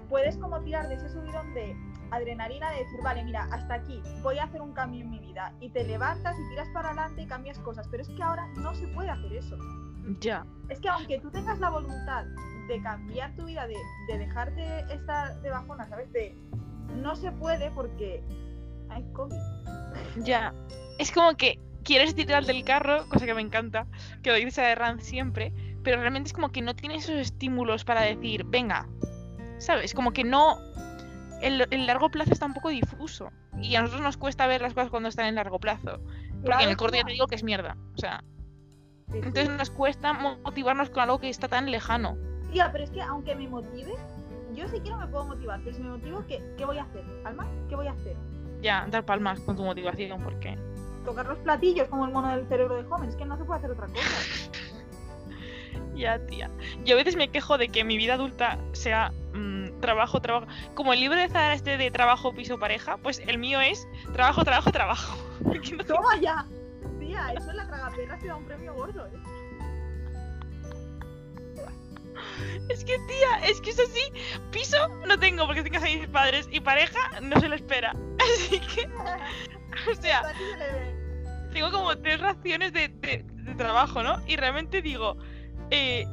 puedes 0.08 0.36
como 0.38 0.58
tirar 0.60 0.88
de 0.88 0.94
ese 0.94 1.08
subidón 1.10 1.52
de 1.54 1.76
adrenalina 2.10 2.70
de 2.70 2.78
decir, 2.84 3.00
vale, 3.02 3.24
mira, 3.24 3.48
hasta 3.52 3.74
aquí, 3.74 4.02
voy 4.22 4.38
a 4.38 4.44
hacer 4.44 4.60
un 4.60 4.72
cambio 4.72 5.02
en 5.02 5.10
mi 5.10 5.18
vida. 5.18 5.52
Y 5.60 5.70
te 5.70 5.84
levantas 5.84 6.36
y 6.38 6.48
tiras 6.50 6.68
para 6.70 6.88
adelante 6.88 7.22
y 7.22 7.26
cambias 7.26 7.58
cosas. 7.60 7.86
Pero 7.90 8.02
es 8.02 8.08
que 8.08 8.22
ahora 8.22 8.46
no 8.56 8.74
se 8.74 8.86
puede 8.88 9.10
hacer 9.10 9.32
eso. 9.32 9.56
Ya, 10.20 10.46
Es 10.70 10.80
que 10.80 10.88
aunque 10.88 11.20
tú 11.20 11.30
tengas 11.30 11.58
la 11.58 11.68
voluntad 11.68 12.24
de 12.68 12.80
cambiar 12.82 13.34
tu 13.36 13.44
vida, 13.44 13.66
de, 13.66 13.76
de 14.08 14.18
dejar 14.18 14.54
de 14.54 14.80
estar 14.92 15.40
de 15.42 15.50
bajona, 15.50 15.86
¿sabes? 15.88 16.10
De, 16.12 16.34
no 16.96 17.14
se 17.14 17.30
puede 17.32 17.70
porque 17.72 18.22
hay 18.88 19.04
COVID. 19.12 19.36
ya. 20.24 20.54
Es 20.98 21.12
como 21.12 21.36
que 21.36 21.60
quieres 21.84 22.14
tirar 22.14 22.44
del 22.44 22.64
carro, 22.64 23.08
cosa 23.08 23.26
que 23.26 23.34
me 23.34 23.40
encanta, 23.40 23.86
que 24.22 24.30
lo 24.30 24.36
dice 24.36 24.62
a 24.64 24.74
Ran 24.74 25.00
siempre, 25.00 25.52
pero 25.82 26.00
realmente 26.00 26.28
es 26.28 26.32
como 26.32 26.50
que 26.50 26.60
no 26.60 26.74
tienes 26.74 27.04
esos 27.04 27.16
estímulos 27.16 27.84
para 27.84 28.02
decir, 28.02 28.44
venga, 28.44 28.88
¿sabes? 29.58 29.94
Como 29.94 30.12
que 30.12 30.24
no. 30.24 30.58
El, 31.40 31.66
el 31.70 31.86
largo 31.86 32.10
plazo 32.10 32.32
está 32.32 32.46
un 32.46 32.54
poco 32.54 32.68
difuso. 32.68 33.30
Y 33.60 33.74
a 33.76 33.80
nosotros 33.80 34.02
nos 34.02 34.16
cuesta 34.16 34.46
ver 34.46 34.60
las 34.62 34.74
cosas 34.74 34.90
cuando 34.90 35.08
están 35.08 35.26
en 35.26 35.34
largo 35.36 35.58
plazo. 35.60 36.00
Porque 36.44 36.64
en 36.64 36.70
el 36.70 36.76
corto 36.76 36.96
ya 36.96 37.04
te 37.04 37.12
digo 37.12 37.26
que 37.26 37.34
es 37.36 37.42
mierda. 37.44 37.76
O 37.94 37.98
sea, 37.98 38.22
Sí, 39.06 39.12
sí. 39.14 39.18
entonces 39.24 39.48
nos 39.50 39.70
cuesta 39.70 40.12
mo- 40.12 40.36
motivarnos 40.44 40.90
con 40.90 41.02
algo 41.04 41.18
que 41.18 41.28
está 41.30 41.48
tan 41.48 41.70
lejano. 41.70 42.16
Tía, 42.52 42.70
pero 42.72 42.84
es 42.84 42.90
que 42.90 43.00
aunque 43.02 43.34
me 43.34 43.48
motive, 43.48 43.92
yo 44.54 44.68
si 44.68 44.80
quiero 44.80 44.98
me 44.98 45.06
puedo 45.06 45.24
motivar, 45.26 45.60
pero 45.64 45.74
si 45.76 45.82
me 45.82 45.90
motivo, 45.90 46.24
¿qué, 46.26 46.42
qué 46.58 46.64
voy 46.64 46.78
a 46.78 46.82
hacer? 46.82 47.04
Alma, 47.24 47.46
¿qué 47.68 47.76
voy 47.76 47.86
a 47.86 47.92
hacer? 47.92 48.16
Ya, 48.60 48.86
dar 48.90 49.04
palmas 49.04 49.40
con 49.40 49.56
tu 49.56 49.64
motivación, 49.64 50.20
porque. 50.22 50.58
Tocar 51.04 51.26
los 51.26 51.38
platillos 51.38 51.88
como 51.88 52.04
el 52.06 52.12
mono 52.12 52.28
del 52.36 52.46
cerebro 52.48 52.76
de 52.82 52.86
Homer, 52.90 53.08
es 53.08 53.16
que 53.16 53.24
no 53.24 53.36
se 53.38 53.44
puede 53.44 53.58
hacer 53.58 53.70
otra 53.70 53.86
cosa. 53.86 54.02
Ya, 55.94 56.18
tía. 56.26 56.48
Yo 56.84 56.94
a 56.94 56.98
veces 56.98 57.16
me 57.16 57.28
quejo 57.28 57.58
de 57.58 57.68
que 57.70 57.82
mi 57.82 57.96
vida 57.96 58.14
adulta 58.14 58.56
sea 58.72 59.10
mm, 59.34 59.57
trabajo, 59.80 60.20
trabajo. 60.20 60.46
Como 60.74 60.92
el 60.92 61.00
libro 61.00 61.18
de 61.18 61.28
Zara 61.28 61.54
este 61.54 61.76
de 61.78 61.90
trabajo, 61.90 62.32
piso, 62.34 62.58
pareja, 62.58 62.96
pues 62.98 63.20
el 63.26 63.38
mío 63.38 63.60
es 63.60 63.86
trabajo, 64.12 64.44
trabajo, 64.44 64.70
trabajo. 64.72 65.16
No- 65.76 65.84
¡Toma 65.84 66.16
ya! 66.20 66.44
Tía, 66.98 67.32
eso 67.36 67.50
en 67.50 67.56
la 67.56 67.66
tragaperras 67.66 68.20
te 68.20 68.26
da 68.26 68.36
un 68.36 68.44
premio 68.44 68.74
gordo, 68.74 69.06
¿eh? 69.06 69.10
Es 72.68 72.84
que, 72.84 72.96
tía, 73.08 73.48
es 73.48 73.60
que 73.60 73.70
eso 73.70 73.82
sí, 73.86 74.00
piso 74.50 74.76
no 75.06 75.18
tengo 75.18 75.46
porque 75.46 75.62
casada 75.64 75.90
con 75.90 76.00
mis 76.00 76.08
padres 76.08 76.48
y 76.50 76.60
pareja 76.60 76.98
no 77.22 77.40
se 77.40 77.48
lo 77.48 77.54
espera. 77.54 77.92
Así 78.20 78.60
que, 78.60 78.86
o 79.90 79.94
sea, 80.00 80.22
se 80.34 81.52
tengo 81.54 81.70
como 81.70 81.96
tres 81.98 82.20
raciones 82.20 82.72
de, 82.72 82.88
de- 82.88 83.24
de 83.26 83.54
trabajo, 83.54 84.02
¿no? 84.02 84.20
Y 84.26 84.36
realmente 84.36 84.82
digo, 84.82 85.16
eh, 85.70 86.06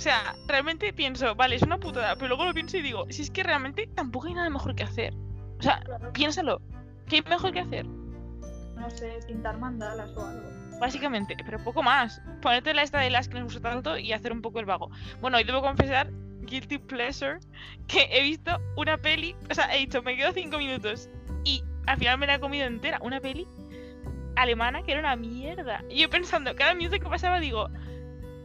o 0.00 0.02
sea, 0.02 0.34
realmente 0.46 0.94
pienso, 0.94 1.34
vale, 1.34 1.56
es 1.56 1.62
una 1.62 1.76
putada, 1.76 2.14
pero 2.14 2.28
luego 2.28 2.46
lo 2.46 2.54
pienso 2.54 2.78
y 2.78 2.80
digo, 2.80 3.04
si 3.10 3.20
es 3.20 3.30
que 3.30 3.42
realmente 3.42 3.86
tampoco 3.86 4.28
hay 4.28 4.32
nada 4.32 4.48
mejor 4.48 4.74
que 4.74 4.82
hacer. 4.82 5.12
O 5.58 5.62
sea, 5.62 5.82
piénsalo, 6.14 6.62
¿qué 7.06 7.16
hay 7.16 7.22
mejor 7.28 7.52
que 7.52 7.60
hacer? 7.60 7.84
No 7.84 8.88
sé, 8.88 9.18
pintar 9.26 9.58
mandalas 9.58 10.08
o 10.16 10.24
algo. 10.24 10.48
Básicamente, 10.80 11.36
pero 11.44 11.62
poco 11.62 11.82
más. 11.82 12.22
Ponerte 12.40 12.72
la 12.72 12.82
esta 12.82 12.98
de 13.00 13.10
las 13.10 13.28
que 13.28 13.34
nos 13.34 13.52
gusta 13.52 13.60
tanto 13.60 13.98
y 13.98 14.14
hacer 14.14 14.32
un 14.32 14.40
poco 14.40 14.58
el 14.58 14.64
vago. 14.64 14.90
Bueno, 15.20 15.38
y 15.38 15.44
debo 15.44 15.60
confesar, 15.60 16.10
guilty 16.44 16.78
pleasure, 16.78 17.38
que 17.86 18.08
he 18.10 18.22
visto 18.22 18.58
una 18.78 18.96
peli, 18.96 19.36
o 19.50 19.54
sea, 19.54 19.66
he 19.76 19.80
dicho, 19.80 20.02
me 20.02 20.16
quedo 20.16 20.32
cinco 20.32 20.56
minutos 20.56 21.10
y 21.44 21.62
al 21.86 21.98
final 21.98 22.16
me 22.16 22.26
la 22.26 22.36
he 22.36 22.40
comido 22.40 22.64
entera. 22.64 23.00
Una 23.02 23.20
peli 23.20 23.46
alemana 24.36 24.82
que 24.82 24.92
era 24.92 25.00
una 25.00 25.14
mierda. 25.16 25.84
Y 25.90 26.00
yo 26.00 26.08
pensando, 26.08 26.56
cada 26.56 26.72
minuto 26.74 26.98
que 26.98 27.06
pasaba 27.06 27.38
digo, 27.38 27.68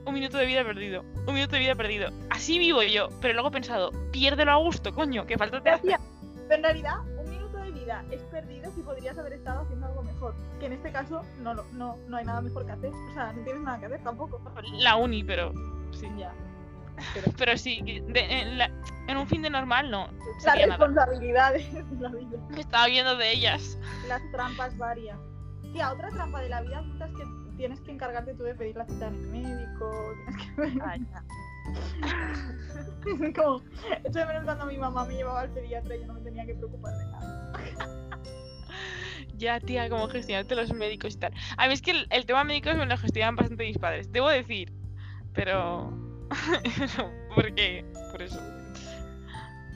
un 0.06 0.14
minuto 0.14 0.38
de 0.38 0.46
vida 0.46 0.64
perdido, 0.64 1.02
un 1.28 1.34
minuto 1.34 1.54
de 1.56 1.60
vida 1.60 1.76
perdido. 1.76 2.10
Así 2.30 2.60
vivo 2.60 2.84
yo, 2.84 3.10
pero 3.22 3.34
luego 3.34 3.50
he 3.50 3.52
pensado, 3.52 3.92
piérdelo 4.12 4.52
a 4.52 4.56
gusto, 4.58 4.94
coño, 4.94 5.26
que 5.26 5.38
falta 5.38 5.62
te. 5.62 5.70
Gracias. 5.70 6.02
Pero 6.48 6.56
en 6.56 6.64
realidad, 6.64 7.00
un 7.20 7.30
minuto 7.30 7.58
de 7.58 7.72
vida 7.72 8.04
es 8.12 8.22
perdido 8.24 8.72
si 8.76 8.82
podrías 8.82 9.18
haber 9.18 9.34
estado 9.34 9.62
haciendo 9.62 9.88
algo 9.88 10.04
mejor. 10.04 10.36
Que 10.60 10.68
en 10.68 10.74
este 10.74 10.92
caso 10.92 11.22
no, 11.42 11.54
no, 11.74 11.98
no 12.08 12.18
hay 12.18 12.26
nada 12.26 12.42
mejor 12.42 12.66
que 12.66 12.72
hacer. 12.74 12.92
O 12.94 13.14
sea, 13.14 13.34
no 13.34 13.44
tienes 13.44 13.62
nada 13.64 13.80
que 13.80 13.86
hacer 13.88 14.04
tampoco. 14.04 14.40
La 14.74 14.96
uni, 14.96 15.24
pero 15.24 15.52
sí. 15.92 16.08
Ya. 16.18 16.32
Pero 17.38 17.58
sí, 17.58 17.82
de- 18.08 18.20
en, 18.42 18.58
la- 18.58 18.72
en 19.08 19.18
un 19.18 19.28
fin 19.28 19.42
de 19.42 19.50
normal 19.50 19.90
no. 19.92 20.08
Las 20.46 20.56
responsabilidades 20.66 21.74
de 21.74 22.00
la 22.00 22.10
vida. 22.10 22.38
Me 22.52 22.62
estaba 22.62 22.86
viendo 22.88 23.18
de 23.18 23.32
ellas. 23.34 23.78
Las 24.08 24.22
trampas 24.32 24.78
varias. 24.78 25.18
Tía, 25.74 25.92
otra 25.92 26.10
trampa 26.10 26.40
de 26.42 26.50
la 26.50 26.62
vida 26.62 26.78
adulta 26.78 27.08
es 27.08 27.14
que 27.16 27.24
tienes 27.56 27.80
que 27.82 27.92
encargarte 27.92 28.34
tú 28.34 28.44
de 28.44 28.56
pedir 28.56 28.76
la 28.76 28.86
cita 28.86 29.08
en 29.08 29.16
el 29.16 29.28
médico. 29.28 30.14
Tienes 30.16 30.42
que 33.22 33.34
como, 33.42 33.62
echo 34.04 34.20
de 34.20 34.26
menos 34.26 34.44
cuando 34.46 34.66
mi 34.66 34.78
mamá 34.78 35.06
me 35.06 35.16
llevaba 35.16 35.42
al 35.42 35.50
pediatra 35.50 35.96
y 35.96 36.02
yo 36.02 36.08
no 36.08 36.14
me 36.16 36.22
tenía 36.22 36.46
que 36.46 36.56
preocupar 36.56 36.94
de 36.98 37.06
nada. 37.06 37.54
Ya, 39.38 39.60
tía, 39.60 39.90
como 39.90 40.08
gestionarte 40.08 40.56
los 40.56 40.74
médicos 40.74 41.16
y 41.16 41.18
tal. 41.18 41.34
A 41.58 41.68
mí 41.68 41.74
es 41.74 41.82
que 41.82 41.92
el, 41.92 42.08
el 42.10 42.26
tema 42.26 42.44
médicos 42.44 42.76
me 42.78 42.86
lo 42.86 42.98
gestionan 42.98 43.36
bastante 43.36 43.66
mis 43.66 43.78
padres, 43.78 44.12
debo 44.12 44.30
decir. 44.30 44.72
Pero. 45.34 45.92
Porque. 47.36 47.86
Por 48.12 48.22
eso. 48.22 48.40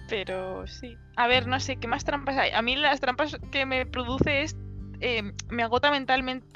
Pero 0.07 0.65
sí. 0.65 0.97
A 1.17 1.27
ver, 1.27 1.47
no 1.47 1.59
sé, 1.59 1.75
¿qué 1.75 1.87
más 1.87 2.05
trampas 2.05 2.37
hay? 2.37 2.51
A 2.51 2.61
mí 2.61 2.75
las 2.75 2.99
trampas 2.99 3.37
que 3.51 3.65
me 3.65 3.85
produce 3.85 4.43
es. 4.43 4.55
eh, 5.01 5.33
me 5.49 5.63
agota 5.63 5.91
mentalmente 5.91 6.47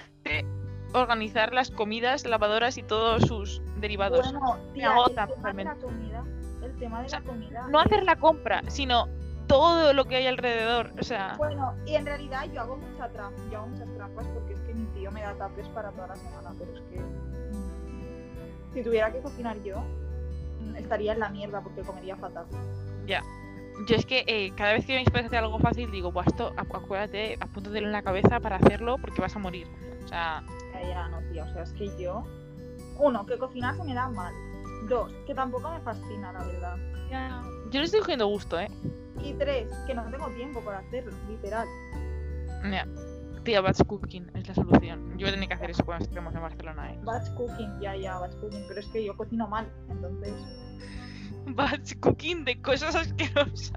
organizar 0.94 1.54
las 1.54 1.72
comidas, 1.72 2.26
lavadoras 2.26 2.78
y 2.78 2.84
todos 2.84 3.24
sus 3.24 3.62
derivados. 3.78 4.32
Bueno, 4.32 4.58
tía, 4.74 4.92
agota 4.92 5.24
el 5.24 5.30
tema 5.36 5.54
de 5.54 5.64
la 5.64 5.74
totalmente. 5.76 5.86
comida. 5.86 6.24
El 6.62 6.76
tema 6.78 7.00
de 7.02 7.06
O 7.06 7.10
sea, 7.10 7.20
la 7.20 7.26
comida. 7.26 7.68
No 7.70 7.80
es- 7.80 7.86
hacer 7.86 8.04
la 8.04 8.16
compra, 8.16 8.62
sino 8.68 9.08
todo 9.48 9.94
lo 9.94 10.06
que 10.06 10.16
hay 10.16 10.28
alrededor. 10.28 10.92
O 11.00 11.04
sea. 11.04 11.36
Bueno, 11.38 11.74
y 11.86 11.96
en 11.96 12.06
realidad 12.06 12.46
yo 12.54 12.62
hago 12.62 12.78
mucha 12.78 13.10
trampa, 13.10 13.42
yo 13.52 13.58
hago 13.60 13.68
muchas 13.68 13.94
trampas 13.96 14.26
porque 14.34 14.54
es 14.54 14.60
que 14.62 14.74
mi 14.74 14.86
tío 14.88 15.12
me 15.12 15.22
da 15.22 15.34
tapes 15.36 15.68
para 15.70 15.92
toda 15.92 16.08
la 16.08 16.16
semana, 16.16 16.52
pero 16.58 16.74
es 16.74 16.82
que 16.90 17.00
mm, 17.00 18.74
si 18.74 18.84
tuviera 18.84 19.12
que 19.12 19.20
cocinar 19.20 19.62
yo 19.64 19.84
mm, 20.62 20.76
estaría 20.78 21.14
en 21.14 21.20
la 21.20 21.30
mierda 21.30 21.62
porque 21.62 21.82
comería 21.82 22.16
fatal. 22.16 22.46
Yo 23.88 23.96
es 23.96 24.06
que 24.06 24.24
eh, 24.28 24.52
cada 24.56 24.74
vez 24.74 24.86
que 24.86 24.98
mis 24.98 25.10
padres 25.10 25.26
hacen 25.28 25.40
algo 25.40 25.60
fácil 25.60 25.90
digo, 25.92 26.12
Buah, 26.12 26.26
esto 26.28 26.54
acu- 26.56 26.78
acuérdate, 26.78 27.38
apúntatelo 27.40 27.88
en 27.88 27.92
la 27.94 28.02
cabeza 28.04 28.40
para 28.40 28.58
hacerlo 28.58 28.98
porque 29.00 29.20
vas 29.22 29.36
a 29.36 29.40
morir. 29.40 29.68
O 30.04 30.08
sea, 30.08 30.44
Ya, 30.74 30.82
ya, 30.88 31.08
no, 31.10 31.20
tío, 31.32 31.44
o 31.44 31.48
sea, 31.54 31.64
es 31.64 31.74
que 31.74 31.90
yo 32.02 32.24
uno, 33.00 33.26
que 33.26 33.38
cocinar 33.38 33.76
se 33.76 33.84
me 33.84 33.94
da 33.94 34.08
mal. 34.10 34.34
Dos, 34.88 35.12
que 35.26 35.34
tampoco 35.34 35.70
me 35.72 35.80
fascina, 35.82 36.32
la 36.34 36.44
verdad. 36.44 36.78
yo 37.72 37.80
le 37.80 37.86
estoy 37.86 38.00
cogiendo 38.02 38.28
gusto, 38.28 38.60
¿eh? 38.60 38.70
Y 39.24 39.34
tres, 39.34 39.68
que 39.88 39.94
no 39.94 40.04
tengo 40.12 40.28
tiempo 40.32 40.60
para 40.62 40.80
hacerlo, 40.80 41.12
literal. 41.30 41.68
Mira, 42.64 42.86
tía, 43.44 43.62
batch 43.62 43.82
cooking 43.88 44.30
es 44.36 44.48
la 44.48 44.56
solución. 44.56 45.12
Yo 45.18 45.26
voy 45.26 45.30
a 45.30 45.32
tener 45.34 45.48
que 45.48 45.54
hacer 45.56 45.72
eso 45.72 45.84
cuando 45.86 46.04
estemos 46.06 46.34
en 46.36 46.42
Barcelona, 46.42 46.92
¿eh? 46.94 47.00
Batch 47.04 47.34
cooking, 47.36 47.80
ya, 47.82 47.96
ya, 47.96 48.20
batch 48.20 48.36
cooking, 48.36 48.66
pero 48.68 48.80
es 48.80 48.88
que 48.88 49.04
yo 49.04 49.16
cocino 49.18 49.48
mal, 49.48 49.68
entonces. 49.90 50.34
Batch 51.56 52.00
cooking 52.00 52.46
de 52.46 52.62
cosas 52.62 52.96
asquerosas. 52.96 53.74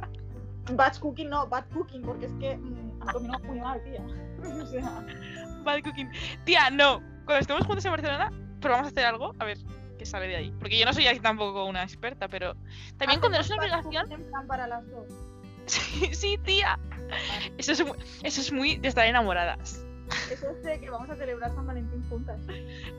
Batch 0.72 0.98
cooking 0.98 1.28
no, 1.28 1.46
bad 1.46 1.64
cooking, 1.72 2.02
porque 2.02 2.26
es 2.26 2.32
que 2.40 2.56
mm, 2.56 2.98
cocino 2.98 3.38
muy 3.40 3.60
mal, 3.60 3.82
tía. 3.84 4.04
o 4.42 4.66
sea, 4.66 5.06
Batch 5.64 5.84
cooking. 5.84 6.10
Tía, 6.44 6.70
no. 6.70 7.00
Cuando 7.24 7.40
estemos 7.40 7.66
juntos 7.66 7.84
en 7.84 7.92
Barcelona, 7.92 8.32
probamos 8.60 8.86
a 8.86 8.90
hacer 8.90 9.04
algo, 9.04 9.34
a 9.38 9.44
ver 9.44 9.58
qué 9.98 10.06
sale 10.06 10.28
de 10.28 10.36
ahí. 10.36 10.54
Porque 10.58 10.78
yo 10.78 10.84
no 10.84 10.92
soy 10.92 11.06
así 11.06 11.20
tampoco 11.20 11.64
una 11.64 11.82
experta, 11.82 12.28
pero 12.28 12.54
también 12.98 13.20
cuando 13.20 13.38
no 13.38 13.42
es 13.44 13.50
una 13.50 14.04
plan 14.04 14.46
para 14.46 14.66
las 14.66 14.88
dos. 14.90 15.06
Sí, 15.66 16.14
sí, 16.14 16.38
tía. 16.44 16.78
Eso 17.58 17.72
es, 17.72 17.84
muy, 17.84 17.98
eso 18.22 18.40
es 18.40 18.52
muy 18.52 18.76
de 18.76 18.86
estar 18.86 19.04
enamoradas. 19.04 19.84
Eso 20.30 20.48
es 20.50 20.62
de 20.62 20.78
que 20.78 20.88
vamos 20.90 21.10
a 21.10 21.16
celebrar 21.16 21.52
San 21.56 21.66
Valentín 21.66 22.08
juntas. 22.08 22.40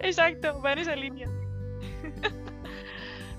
Exacto, 0.01 0.61
va 0.61 0.73
en 0.73 0.79
esa 0.79 0.95
línea. 0.97 1.29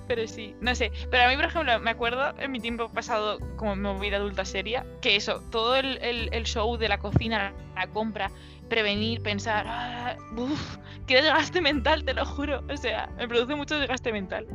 Pero 0.08 0.26
sí, 0.26 0.56
no 0.60 0.74
sé. 0.74 0.90
Pero 1.10 1.24
a 1.24 1.28
mí, 1.28 1.36
por 1.36 1.44
ejemplo, 1.44 1.78
me 1.80 1.90
acuerdo 1.90 2.34
en 2.38 2.50
mi 2.50 2.60
tiempo 2.60 2.88
pasado 2.88 3.38
como 3.56 3.76
movida 3.76 4.16
adulta 4.16 4.44
seria, 4.46 4.84
que 5.02 5.16
eso, 5.16 5.42
todo 5.50 5.76
el, 5.76 5.98
el- 6.02 6.30
el 6.32 6.44
show 6.44 6.76
de 6.78 6.88
la 6.88 6.98
cocina, 6.98 7.52
la 7.76 7.86
compra, 7.88 8.30
prevenir, 8.70 9.22
pensar, 9.22 9.66
ah, 9.68 10.16
uf, 10.36 10.78
qué 11.06 11.16
desgaste 11.22 11.60
mental, 11.60 12.04
te 12.04 12.14
lo 12.14 12.24
juro. 12.24 12.62
O 12.72 12.76
sea, 12.78 13.08
me 13.18 13.28
produce 13.28 13.54
mucho 13.54 13.78
desgaste 13.78 14.10
mental. 14.12 14.46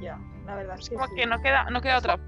Ya, 0.00 0.18
la 0.46 0.54
verdad 0.56 0.76
es 0.78 0.84
Es 0.84 0.88
que 0.90 0.94
como 0.94 1.08
sí. 1.08 1.14
que 1.16 1.26
no 1.26 1.40
queda, 1.42 1.64
no 1.70 1.80
queda 1.80 1.98
otra. 1.98 2.18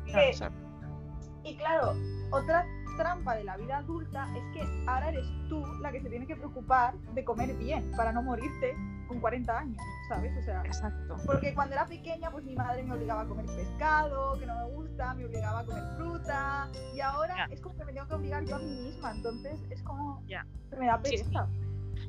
Y 1.44 1.56
claro, 1.56 1.94
otra 2.32 2.66
trampa 2.96 3.34
de 3.36 3.44
la 3.44 3.56
vida 3.56 3.78
adulta 3.78 4.28
es 4.36 4.42
que 4.52 4.62
ahora 4.86 5.08
eres 5.10 5.26
tú 5.48 5.64
la 5.80 5.92
que 5.92 6.00
se 6.00 6.08
tiene 6.10 6.26
que 6.26 6.36
preocupar 6.36 6.94
de 6.98 7.24
comer 7.24 7.54
bien 7.54 7.90
para 7.96 8.12
no 8.12 8.22
morirte 8.22 8.74
con 9.08 9.20
40 9.20 9.56
años, 9.58 9.76
¿sabes? 10.08 10.36
O 10.36 10.42
sea, 10.42 10.62
Exacto. 10.64 11.16
porque 11.26 11.54
cuando 11.54 11.74
era 11.74 11.86
pequeña, 11.86 12.30
pues 12.30 12.44
mi 12.44 12.56
madre 12.56 12.82
me 12.82 12.94
obligaba 12.94 13.22
a 13.22 13.26
comer 13.26 13.46
pescado, 13.46 14.38
que 14.38 14.46
no 14.46 14.56
me 14.56 14.74
gusta, 14.74 15.14
me 15.14 15.24
obligaba 15.26 15.60
a 15.60 15.64
comer 15.64 15.84
fruta, 15.96 16.68
y 16.94 17.00
ahora 17.00 17.34
Ya. 17.36 17.54
es 17.54 17.60
como 17.60 17.76
que 17.76 17.84
me 17.84 17.92
tengo 17.92 18.08
que 18.08 18.14
obligar 18.14 18.44
yo 18.44 18.56
a 18.56 18.58
mí 18.58 18.64
misma, 18.66 19.12
entonces 19.12 19.60
es 19.70 19.80
como 19.82 20.22
Ya. 20.26 20.44
que 20.70 20.76
me 20.76 20.86
da 20.86 21.00
Sí, 21.04 21.18
sí. 21.18 21.24
pereza. 21.24 21.46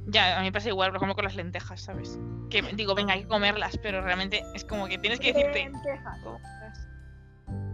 Ya, 0.08 0.38
a 0.38 0.40
mí 0.40 0.46
me 0.48 0.52
pasa 0.52 0.70
igual, 0.70 0.90
por 0.90 0.98
ejemplo, 0.98 1.16
con 1.16 1.26
las 1.26 1.36
lentejas, 1.36 1.82
¿sabes? 1.82 2.18
Que 2.50 2.62
digo, 2.76 2.96
venga, 2.96 3.14
hay 3.14 3.22
que 3.24 3.28
comerlas, 3.28 3.78
pero 3.84 4.02
realmente 4.02 4.42
es 4.56 4.64
como 4.66 4.88
que 4.88 4.98
tienes 4.98 5.20
que 5.20 5.34
decirte. 5.34 5.66
Lentejas. 5.66 6.18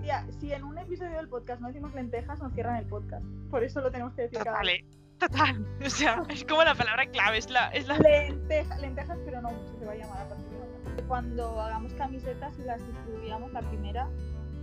Tía, 0.03 0.25
si 0.39 0.51
en 0.53 0.63
un 0.65 0.77
episodio 0.77 1.15
del 1.15 1.29
podcast 1.29 1.61
no 1.61 1.67
decimos 1.67 1.93
lentejas, 1.93 2.39
nos 2.39 2.53
cierran 2.53 2.75
el 2.77 2.85
podcast. 2.85 3.25
Por 3.49 3.63
eso 3.63 3.81
lo 3.81 3.89
tenemos 3.89 4.13
que 4.13 4.23
decir 4.23 4.37
cada 4.39 4.51
Total, 4.59 4.67
vez. 4.67 4.81
¿eh? 4.81 4.85
Total. 5.17 5.65
O 5.85 5.89
sea, 5.89 6.23
es 6.29 6.43
como 6.45 6.63
la 6.63 6.75
palabra 6.75 7.05
clave, 7.07 7.37
es 7.37 7.49
la, 7.49 7.69
es 7.69 7.87
la 7.87 7.97
Lenteja- 7.97 8.77
lentejas, 8.79 9.17
pero 9.25 9.41
no 9.41 9.51
mucho 9.51 9.79
se 9.79 9.85
va 9.85 9.93
a 9.93 9.95
llamar 9.95 10.21
a 10.21 10.29
partir 10.29 10.45
de 10.49 10.57
ahora. 10.57 11.07
Cuando 11.07 11.61
hagamos 11.61 11.93
camisetas 11.93 12.57
y 12.59 12.63
las 12.63 12.85
distribuyamos, 12.85 13.51
la 13.53 13.61
primera 13.61 14.07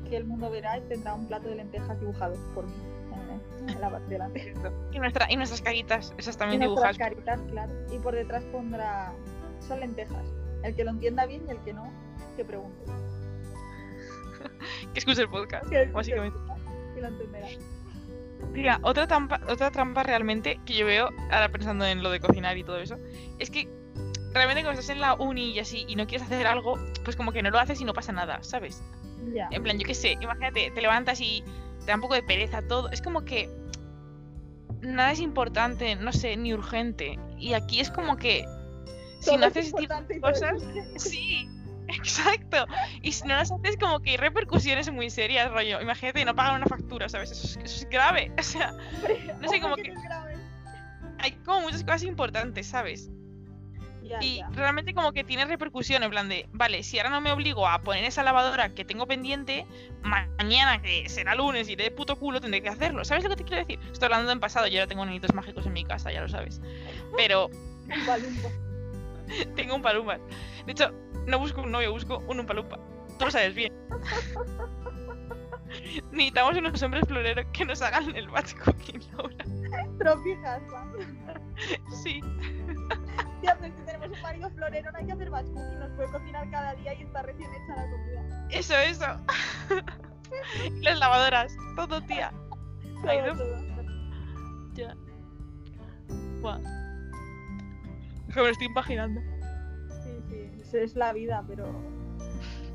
que 0.08 0.16
el 0.16 0.24
mundo 0.24 0.50
verá 0.50 0.78
tendrá 0.88 1.14
un 1.14 1.26
plato 1.26 1.48
de 1.48 1.54
lentejas 1.56 1.98
dibujado 2.00 2.34
por 2.54 2.66
mí 2.66 2.72
en, 3.68 3.80
la 3.80 3.90
parte 3.90 4.06
de 4.06 4.12
delante. 4.12 4.54
Y, 4.92 4.98
nuestra, 4.98 5.30
y 5.30 5.36
nuestras 5.36 5.60
caritas, 5.62 6.14
esas 6.18 6.34
Y 6.36 6.38
también 6.38 6.60
nuestras 6.62 6.96
dibujadas. 6.96 7.24
caritas, 7.24 7.50
claro. 7.50 7.72
Y 7.94 7.98
por 7.98 8.14
detrás 8.14 8.42
pondrá 8.52 9.12
son 9.66 9.80
lentejas. 9.80 10.24
El 10.64 10.74
que 10.74 10.84
lo 10.84 10.90
entienda 10.90 11.24
bien 11.26 11.42
y 11.46 11.50
el 11.50 11.58
que 11.60 11.72
no, 11.72 11.90
que 12.36 12.44
pregunte. 12.44 12.84
Que 14.92 14.98
escuche 14.98 15.22
el 15.22 15.28
podcast, 15.28 15.66
básicamente. 15.92 16.38
que 16.94 17.00
lo 17.00 17.08
entenderá. 17.08 17.48
Mira, 18.52 18.80
otra 18.82 19.06
trampa, 19.06 19.40
otra 19.48 19.70
trampa 19.70 20.02
realmente 20.02 20.58
que 20.64 20.74
yo 20.74 20.86
veo, 20.86 21.10
ahora 21.30 21.50
pensando 21.50 21.84
en 21.86 22.02
lo 22.02 22.10
de 22.10 22.20
cocinar 22.20 22.56
y 22.56 22.64
todo 22.64 22.78
eso, 22.78 22.96
es 23.38 23.50
que 23.50 23.68
realmente 24.32 24.62
cuando 24.62 24.80
estás 24.80 24.94
en 24.94 25.00
la 25.00 25.14
uni 25.14 25.52
y 25.52 25.58
así 25.58 25.84
y 25.88 25.96
no 25.96 26.06
quieres 26.06 26.26
hacer 26.26 26.46
algo, 26.46 26.78
pues 27.04 27.16
como 27.16 27.32
que 27.32 27.42
no 27.42 27.50
lo 27.50 27.58
haces 27.58 27.80
y 27.80 27.84
no 27.84 27.92
pasa 27.92 28.12
nada, 28.12 28.42
¿sabes? 28.42 28.82
Ya. 29.34 29.48
En 29.50 29.62
plan, 29.62 29.78
yo 29.78 29.86
qué 29.86 29.94
sé, 29.94 30.12
imagínate, 30.20 30.70
te 30.70 30.80
levantas 30.80 31.20
y 31.20 31.44
te 31.80 31.86
da 31.86 31.94
un 31.94 32.00
poco 32.00 32.14
de 32.14 32.22
pereza 32.22 32.62
todo. 32.62 32.90
Es 32.90 33.02
como 33.02 33.24
que 33.24 33.48
nada 34.80 35.12
es 35.12 35.20
importante, 35.20 35.94
no 35.96 36.12
sé, 36.12 36.36
ni 36.36 36.54
urgente. 36.54 37.18
Y 37.38 37.52
aquí 37.54 37.80
es 37.80 37.90
como 37.90 38.16
que 38.16 38.46
si 39.20 39.26
Todo 39.26 39.38
no 39.38 39.46
es 39.46 39.50
haces 39.50 39.74
este 39.78 40.16
y 40.16 40.20
cosas, 40.20 40.62
sí, 40.96 41.48
exacto. 41.96 42.66
Y 43.02 43.12
si 43.12 43.22
no 43.26 43.34
las 43.36 43.50
haces, 43.50 43.76
como 43.78 44.00
que 44.00 44.10
hay 44.10 44.16
repercusiones 44.16 44.90
muy 44.92 45.10
serias, 45.10 45.50
rollo. 45.50 45.80
Imagínate 45.80 46.24
no 46.24 46.34
pagar 46.34 46.56
una 46.56 46.66
factura, 46.66 47.08
¿sabes? 47.08 47.30
Eso 47.32 47.46
es, 47.46 47.56
eso 47.64 47.76
es 47.84 47.90
grave. 47.90 48.32
O 48.38 48.42
sea, 48.42 48.72
no 49.40 49.48
sé, 49.48 49.60
como 49.60 49.76
que 49.76 49.92
hay 51.18 51.32
como 51.44 51.60
muchas 51.62 51.82
cosas 51.84 52.02
importantes, 52.04 52.66
¿sabes? 52.66 53.10
Ya, 54.02 54.18
Y 54.22 54.38
ya. 54.38 54.48
realmente 54.50 54.92
como 54.94 55.12
que 55.12 55.22
tiene 55.22 55.44
repercusión, 55.44 56.02
en 56.02 56.10
plan 56.10 56.28
de, 56.28 56.48
vale, 56.52 56.82
si 56.82 56.98
ahora 56.98 57.10
no 57.10 57.20
me 57.20 57.30
obligo 57.30 57.68
a 57.68 57.80
poner 57.82 58.02
esa 58.04 58.24
lavadora 58.24 58.70
que 58.74 58.84
tengo 58.84 59.06
pendiente, 59.06 59.66
ma- 60.02 60.26
mañana, 60.38 60.82
que 60.82 61.08
será 61.08 61.34
lunes, 61.36 61.68
iré 61.68 61.84
de 61.84 61.90
puto 61.92 62.16
culo, 62.16 62.40
tendré 62.40 62.60
que 62.62 62.70
hacerlo. 62.70 63.04
¿Sabes 63.04 63.22
lo 63.22 63.30
que 63.30 63.36
te 63.36 63.44
quiero 63.44 63.64
decir? 63.64 63.78
Estoy 63.92 64.06
hablando 64.06 64.32
en 64.32 64.40
pasado, 64.40 64.66
yo 64.66 64.78
ahora 64.80 64.88
tengo 64.88 65.04
niñitos 65.06 65.32
mágicos 65.34 65.64
en 65.66 65.74
mi 65.74 65.84
casa, 65.84 66.10
ya 66.10 66.22
lo 66.22 66.28
sabes. 66.28 66.60
Pero 67.16 67.48
Un. 67.48 68.70
Tengo 69.54 69.76
un 69.76 69.82
palumpa. 69.82 70.18
De 70.66 70.72
hecho, 70.72 70.92
no 71.30 71.38
busco 71.38 71.62
un 71.62 71.70
novio, 71.72 71.92
busco 71.92 72.18
un 72.28 72.44
palumpa. 72.46 72.78
Tú 73.18 73.24
lo 73.26 73.30
sabes 73.30 73.54
bien. 73.54 73.72
Necesitamos 76.10 76.56
unos 76.56 76.82
hombres 76.82 77.04
floreros 77.06 77.46
que 77.52 77.64
nos 77.64 77.80
hagan 77.80 78.14
el 78.16 78.28
batch 78.28 78.54
cooking, 78.56 79.00
Laura. 79.16 79.44
Tropijas, 79.98 80.60
Sí. 82.02 82.20
Ya, 83.42 83.56
pero 83.58 83.74
si 83.74 83.82
tenemos 83.86 84.10
un 84.10 84.20
marido 84.22 84.50
florero, 84.50 84.92
no 84.92 84.98
hay 84.98 85.06
que 85.06 85.12
hacer 85.12 85.30
batch 85.30 85.46
cooking, 85.46 85.78
nos 85.78 85.90
puede 85.92 86.10
cocinar 86.10 86.50
cada 86.50 86.74
día 86.74 86.92
y 86.92 87.02
está 87.04 87.22
recién 87.22 87.48
hecha 87.50 87.74
la 87.76 87.90
comida. 87.90 88.46
Eso, 88.50 88.74
eso. 88.76 89.06
Las 90.82 90.98
lavadoras, 90.98 91.56
todo, 91.74 92.02
tía. 92.02 92.30
Ay, 93.08 93.18
Todo, 93.20 93.34
no. 93.34 93.38
todo. 93.38 93.56
Ya. 94.74 94.94
Buah. 96.42 96.58
Que 98.28 98.34
me 98.34 98.42
lo 98.42 98.48
estoy 98.48 98.66
imaginando. 98.66 99.22
Es- 100.70 100.90
es 100.90 100.96
la 100.96 101.12
vida, 101.12 101.42
pero 101.46 101.66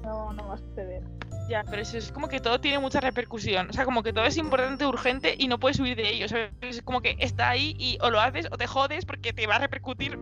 no, 0.04 0.34
no 0.34 0.48
va 0.48 0.56
a 0.56 0.58
suceder. 0.58 1.04
Ya, 1.50 1.64
pero 1.64 1.82
eso 1.82 1.98
es 1.98 2.12
como 2.12 2.28
que 2.28 2.40
todo 2.40 2.60
tiene 2.60 2.80
mucha 2.80 3.00
repercusión. 3.00 3.70
O 3.70 3.74
sea, 3.74 3.86
como 3.86 4.02
que 4.02 4.12
todo 4.12 4.26
es 4.26 4.36
importante, 4.38 4.86
urgente 4.88 5.36
y 5.38 5.48
no 5.48 5.60
puedes 5.60 5.80
huir 5.80 5.96
de 5.96 6.10
ello. 6.10 6.28
¿sabes? 6.28 6.52
Es 6.62 6.82
como 6.82 7.02
que 7.02 7.16
está 7.20 7.50
ahí 7.50 7.76
y 7.78 7.98
o 8.02 8.10
lo 8.10 8.20
haces 8.20 8.48
o 8.52 8.58
te 8.58 8.66
jodes 8.68 9.06
porque 9.06 9.32
te 9.32 9.46
va 9.46 9.56
a 9.58 9.60
repercutir 9.60 10.18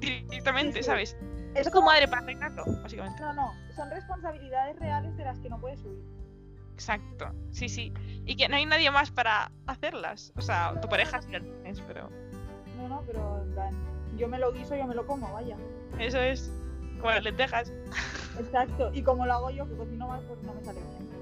directamente, 0.00 0.78
Sí, 0.78 0.82
sí. 0.82 0.86
¿sabes? 0.86 1.16
Es 1.54 1.66
Es 1.66 1.72
como 1.72 1.86
madre 1.88 2.06
gato, 2.06 2.64
básicamente. 2.82 3.20
No, 3.20 3.34
no, 3.34 3.52
son 3.76 3.90
responsabilidades 3.90 4.78
reales 4.78 5.14
de 5.18 5.24
las 5.24 5.38
que 5.40 5.50
no 5.50 5.60
puedes 5.60 5.80
huir. 5.84 6.02
Exacto. 6.72 7.26
Sí, 7.50 7.68
sí. 7.68 7.92
Y 8.24 8.34
que 8.36 8.48
no 8.48 8.56
hay 8.56 8.64
nadie 8.64 8.90
más 8.90 9.10
para 9.10 9.52
hacerlas. 9.66 10.32
O 10.36 10.40
sea, 10.40 10.80
tu 10.80 10.88
pareja 10.88 11.20
sí 11.20 11.30
la 11.30 11.40
tienes, 11.40 11.80
pero 11.82 12.08
No, 12.78 12.88
no, 12.88 13.02
pero 13.06 13.44
yo 14.16 14.26
me 14.28 14.38
lo 14.38 14.52
guiso, 14.52 14.74
yo 14.74 14.86
me 14.86 14.94
lo 14.94 15.06
como, 15.06 15.30
vaya. 15.34 15.56
eso 15.98 16.18
es 16.18 16.50
como 17.02 17.14
las 17.14 17.24
lentejas. 17.24 17.72
Exacto, 18.38 18.90
y 18.94 19.02
como 19.02 19.26
lo 19.26 19.34
hago 19.34 19.50
yo, 19.50 19.68
que 19.68 19.76
cocino 19.76 20.08
mal, 20.08 20.22
pues 20.26 20.42
no 20.42 20.54
me 20.54 20.64
sale 20.64 20.80
bien. 20.80 21.12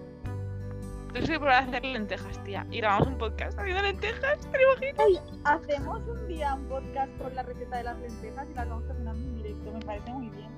A 1.11 1.39
probar 1.39 1.55
a 1.55 1.59
hacer 1.59 1.85
lentejas, 1.85 2.45
tía. 2.45 2.65
Y 2.71 2.79
grabamos 2.79 3.09
un 3.09 3.19
podcast 3.19 3.59
haciendo 3.59 3.83
lentejas, 3.83 4.39
¿te 4.53 4.63
imaginas? 4.63 5.23
Hacemos 5.45 6.07
un 6.07 6.29
día 6.29 6.55
un 6.55 6.67
podcast 6.67 7.11
con 7.19 7.35
la 7.35 7.43
receta 7.43 7.79
de 7.79 7.83
las 7.83 7.99
lentejas 7.99 8.49
y 8.49 8.55
las 8.55 8.69
vamos 8.69 8.85
cocinando 8.85 9.29
en 9.29 9.37
directo, 9.43 9.73
me 9.73 9.81
parece 9.81 10.11
muy 10.13 10.29
bien. 10.29 10.51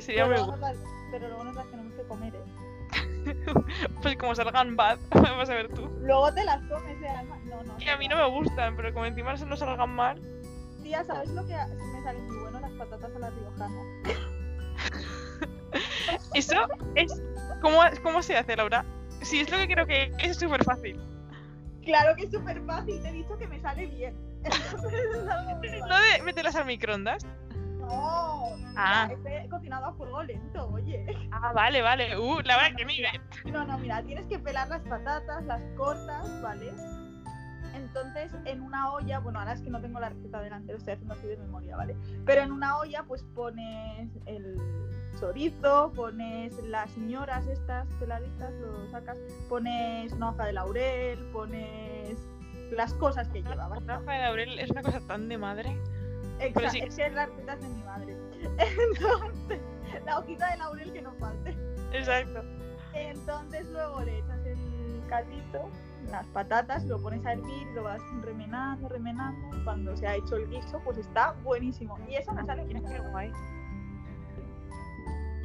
Sería 0.00 0.26
Pero 0.26 0.46
muy 0.46 0.56
luego, 0.56 0.78
pero 1.10 1.28
luego 1.28 1.44
nos 1.44 1.54
las 1.56 1.66
tenemos 1.66 1.92
que 1.92 2.02
comer, 2.04 2.34
¿eh? 2.36 2.42
Pues 4.02 4.16
como 4.16 4.34
salgan 4.34 4.76
bad, 4.76 4.98
vas 5.10 5.50
a 5.50 5.54
ver 5.54 5.68
tú. 5.68 5.88
Luego 6.00 6.32
te 6.32 6.44
las 6.44 6.62
comes, 6.62 7.02
¿eh? 7.02 7.08
Alma? 7.08 7.38
No, 7.44 7.62
no. 7.62 7.74
Y 7.78 7.88
a 7.88 7.96
mí 7.96 8.08
no 8.08 8.16
me 8.16 8.28
gustan, 8.28 8.76
pero 8.76 8.94
como 8.94 9.06
encima 9.06 9.36
se 9.36 9.44
nos 9.44 9.58
salgan 9.58 9.90
mal. 9.90 10.22
Tía, 10.82 11.04
¿sabes 11.04 11.28
lo 11.30 11.44
que 11.46 11.54
me 11.54 12.02
sale 12.02 12.18
muy 12.20 12.38
bueno? 12.38 12.60
Las 12.60 12.72
patatas 12.72 13.14
a 13.14 13.18
la 13.18 13.30
riojana. 13.30 13.82
Eso 16.34 16.66
es. 16.94 17.22
¿Cómo, 17.60 17.80
cómo 18.02 18.22
se 18.22 18.36
hace, 18.36 18.56
Laura? 18.56 18.84
Si 19.22 19.40
es 19.40 19.50
lo 19.50 19.56
que 19.58 19.68
creo 19.68 19.86
que 19.86 20.12
es 20.18 20.36
súper 20.38 20.64
fácil. 20.64 21.00
Claro 21.84 22.14
que 22.16 22.24
es 22.24 22.30
súper 22.32 22.60
fácil, 22.64 23.00
te 23.02 23.08
he 23.08 23.12
dicho 23.12 23.36
que 23.38 23.46
me 23.48 23.60
sale 23.60 23.86
bien. 23.86 24.14
No 25.88 26.00
de 26.00 26.22
meterlas 26.24 26.56
al 26.56 26.66
microondas. 26.66 27.24
No, 27.78 28.56
Ah. 28.76 29.08
este 29.12 29.44
he 29.44 29.48
cocinado 29.48 29.86
a 29.86 29.92
fuego 29.94 30.22
lento, 30.22 30.68
oye. 30.68 31.04
Ah, 31.30 31.52
vale, 31.52 31.82
vale. 31.82 32.16
Uh, 32.18 32.40
Laura, 32.40 32.74
que 32.74 32.84
nivel. 32.84 33.20
No, 33.44 33.64
no, 33.64 33.78
mira, 33.78 34.02
tienes 34.02 34.26
que 34.26 34.38
pelar 34.38 34.68
las 34.68 34.82
patatas, 34.82 35.44
las 35.44 35.60
cortas, 35.76 36.42
¿vale? 36.42 36.72
Entonces, 37.94 38.32
en 38.46 38.62
una 38.62 38.90
olla, 38.90 39.18
bueno, 39.18 39.38
ahora 39.38 39.52
es 39.52 39.60
que 39.60 39.68
no 39.68 39.78
tengo 39.80 40.00
la 40.00 40.08
receta 40.08 40.40
delante, 40.40 40.72
lo 40.72 40.78
estoy 40.78 40.94
haciendo 40.94 41.12
así 41.12 41.26
de 41.26 41.36
memoria, 41.36 41.76
¿vale? 41.76 41.94
Pero 42.24 42.40
en 42.40 42.50
una 42.50 42.78
olla, 42.78 43.04
pues 43.06 43.22
pones 43.34 44.08
el 44.24 44.56
chorizo, 45.20 45.92
pones 45.94 46.56
las 46.64 46.90
señoras 46.92 47.46
estas 47.48 47.86
peladitas, 48.00 48.50
lo 48.54 48.88
sacas, 48.90 49.18
pones 49.50 50.10
una 50.12 50.30
hoja 50.30 50.46
de 50.46 50.52
laurel, 50.54 51.18
pones 51.32 52.16
las 52.70 52.94
cosas 52.94 53.28
que 53.28 53.42
lleva, 53.42 53.68
¿vale? 53.68 53.84
La 53.84 53.98
hoja 53.98 54.12
de 54.12 54.18
laurel 54.20 54.58
es 54.58 54.70
una 54.70 54.82
cosa 54.82 55.00
tan 55.06 55.28
de 55.28 55.36
madre. 55.36 55.76
Exacto, 56.38 56.70
sí. 56.70 56.78
es 56.80 56.96
que 56.96 57.10
las 57.10 57.28
recetas 57.28 57.60
de 57.60 57.68
mi 57.68 57.82
madre. 57.82 58.16
Entonces, 58.58 59.60
la 60.06 60.18
hojita 60.18 60.50
de 60.50 60.56
laurel 60.56 60.92
que 60.94 61.02
no 61.02 61.12
falte. 61.16 61.54
Exacto. 61.92 62.42
Entonces 62.94 63.66
luego 63.70 64.02
le 64.02 64.18
echas 64.18 64.46
el 64.46 65.02
caldito, 65.08 65.68
las 66.10 66.26
patatas, 66.28 66.84
lo 66.84 67.00
pones 67.00 67.24
a 67.26 67.32
hervir, 67.32 67.66
lo 67.74 67.84
vas 67.84 68.02
remenando, 68.22 68.88
remenando. 68.88 69.64
Cuando 69.64 69.96
se 69.96 70.06
ha 70.06 70.16
hecho 70.16 70.36
el 70.36 70.48
guiso, 70.48 70.80
pues 70.84 70.98
está 70.98 71.32
buenísimo. 71.42 71.98
Y 72.08 72.16
eso 72.16 72.32
me 72.32 72.44
sale 72.44 72.64
bien. 72.64 72.82
Qué 72.84 72.98
guay. 73.10 73.32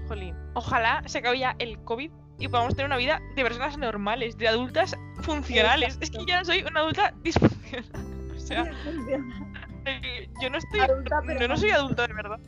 Jolín. 0.08 0.36
Ojalá 0.54 1.04
se 1.06 1.20
acabe 1.20 1.40
ya 1.40 1.56
el 1.60 1.80
COVID 1.84 2.12
y 2.40 2.48
podamos 2.48 2.76
tener 2.76 2.88
una 2.88 2.98
vida 2.98 3.22
de 3.36 3.44
personas 3.44 3.78
normales, 3.78 4.38
de 4.38 4.48
adultas 4.48 4.96
funcionales. 5.22 5.98
Es 6.02 6.12
que 6.12 6.26
ya 6.26 6.44
soy 6.44 6.64
una 6.64 6.82
adulta 6.82 7.14
disfuncional. 7.24 7.86
O 8.38 8.50
sea, 8.50 8.64
yo 10.42 10.50
no 10.50 10.58
estoy. 10.58 10.80
Adulta, 10.80 11.22
pero 11.26 11.42
no 11.42 11.48
no. 11.50 11.58
soy 11.58 11.72
adulta 11.72 12.08
de 12.08 12.14
verdad. 12.14 12.40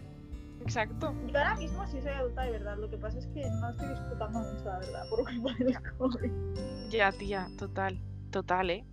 Exacto. 0.70 1.16
Yo 1.26 1.38
ahora 1.40 1.56
mismo 1.56 1.84
sí 1.88 2.00
soy 2.00 2.12
adulta 2.12 2.44
de 2.44 2.52
verdad. 2.52 2.78
Lo 2.78 2.88
que 2.92 2.98
pasa 2.98 3.18
es 3.18 3.26
que 3.28 3.50
no 3.50 3.70
estoy 3.72 3.90
disfrutando 3.90 4.40
mucho, 4.40 4.66
la 4.66 4.78
verdad, 4.78 5.10
por 5.10 5.24
culpa 5.24 5.54
del 5.58 5.82
COVID. 5.98 6.32
Ya, 6.92 7.12
tía, 7.12 7.48
total. 7.58 8.00
Total, 8.30 8.70
¿eh? 8.70 8.86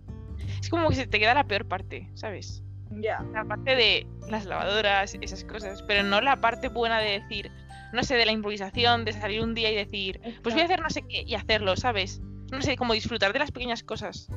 Es 0.59 0.69
como 0.69 0.89
que 0.89 0.95
se 0.95 1.05
te 1.05 1.19
queda 1.19 1.35
la 1.35 1.45
peor 1.45 1.67
parte, 1.67 2.09
¿sabes? 2.15 2.63
Ya. 2.89 3.23
La 3.31 3.45
parte 3.45 3.75
de 3.75 4.07
las 4.27 4.45
lavadoras, 4.45 5.15
esas 5.21 5.43
cosas, 5.43 5.83
pero 5.83 6.01
no 6.01 6.19
la 6.19 6.41
parte 6.41 6.69
buena 6.69 6.99
de 6.99 7.19
decir, 7.19 7.51
no 7.93 8.01
sé, 8.01 8.15
de 8.15 8.25
la 8.25 8.31
improvisación, 8.31 9.05
de 9.05 9.13
salir 9.13 9.43
un 9.43 9.53
día 9.53 9.71
y 9.71 9.75
decir, 9.75 10.19
pues 10.41 10.55
voy 10.55 10.63
a 10.63 10.65
hacer 10.65 10.81
no 10.81 10.89
sé 10.89 11.03
qué 11.03 11.21
y 11.21 11.35
hacerlo, 11.35 11.75
¿sabes? 11.75 12.21
No 12.51 12.61
sé, 12.63 12.75
como 12.75 12.93
disfrutar 12.93 13.33
de 13.33 13.39
las 13.39 13.51
pequeñas 13.51 13.83
cosas 13.83 14.29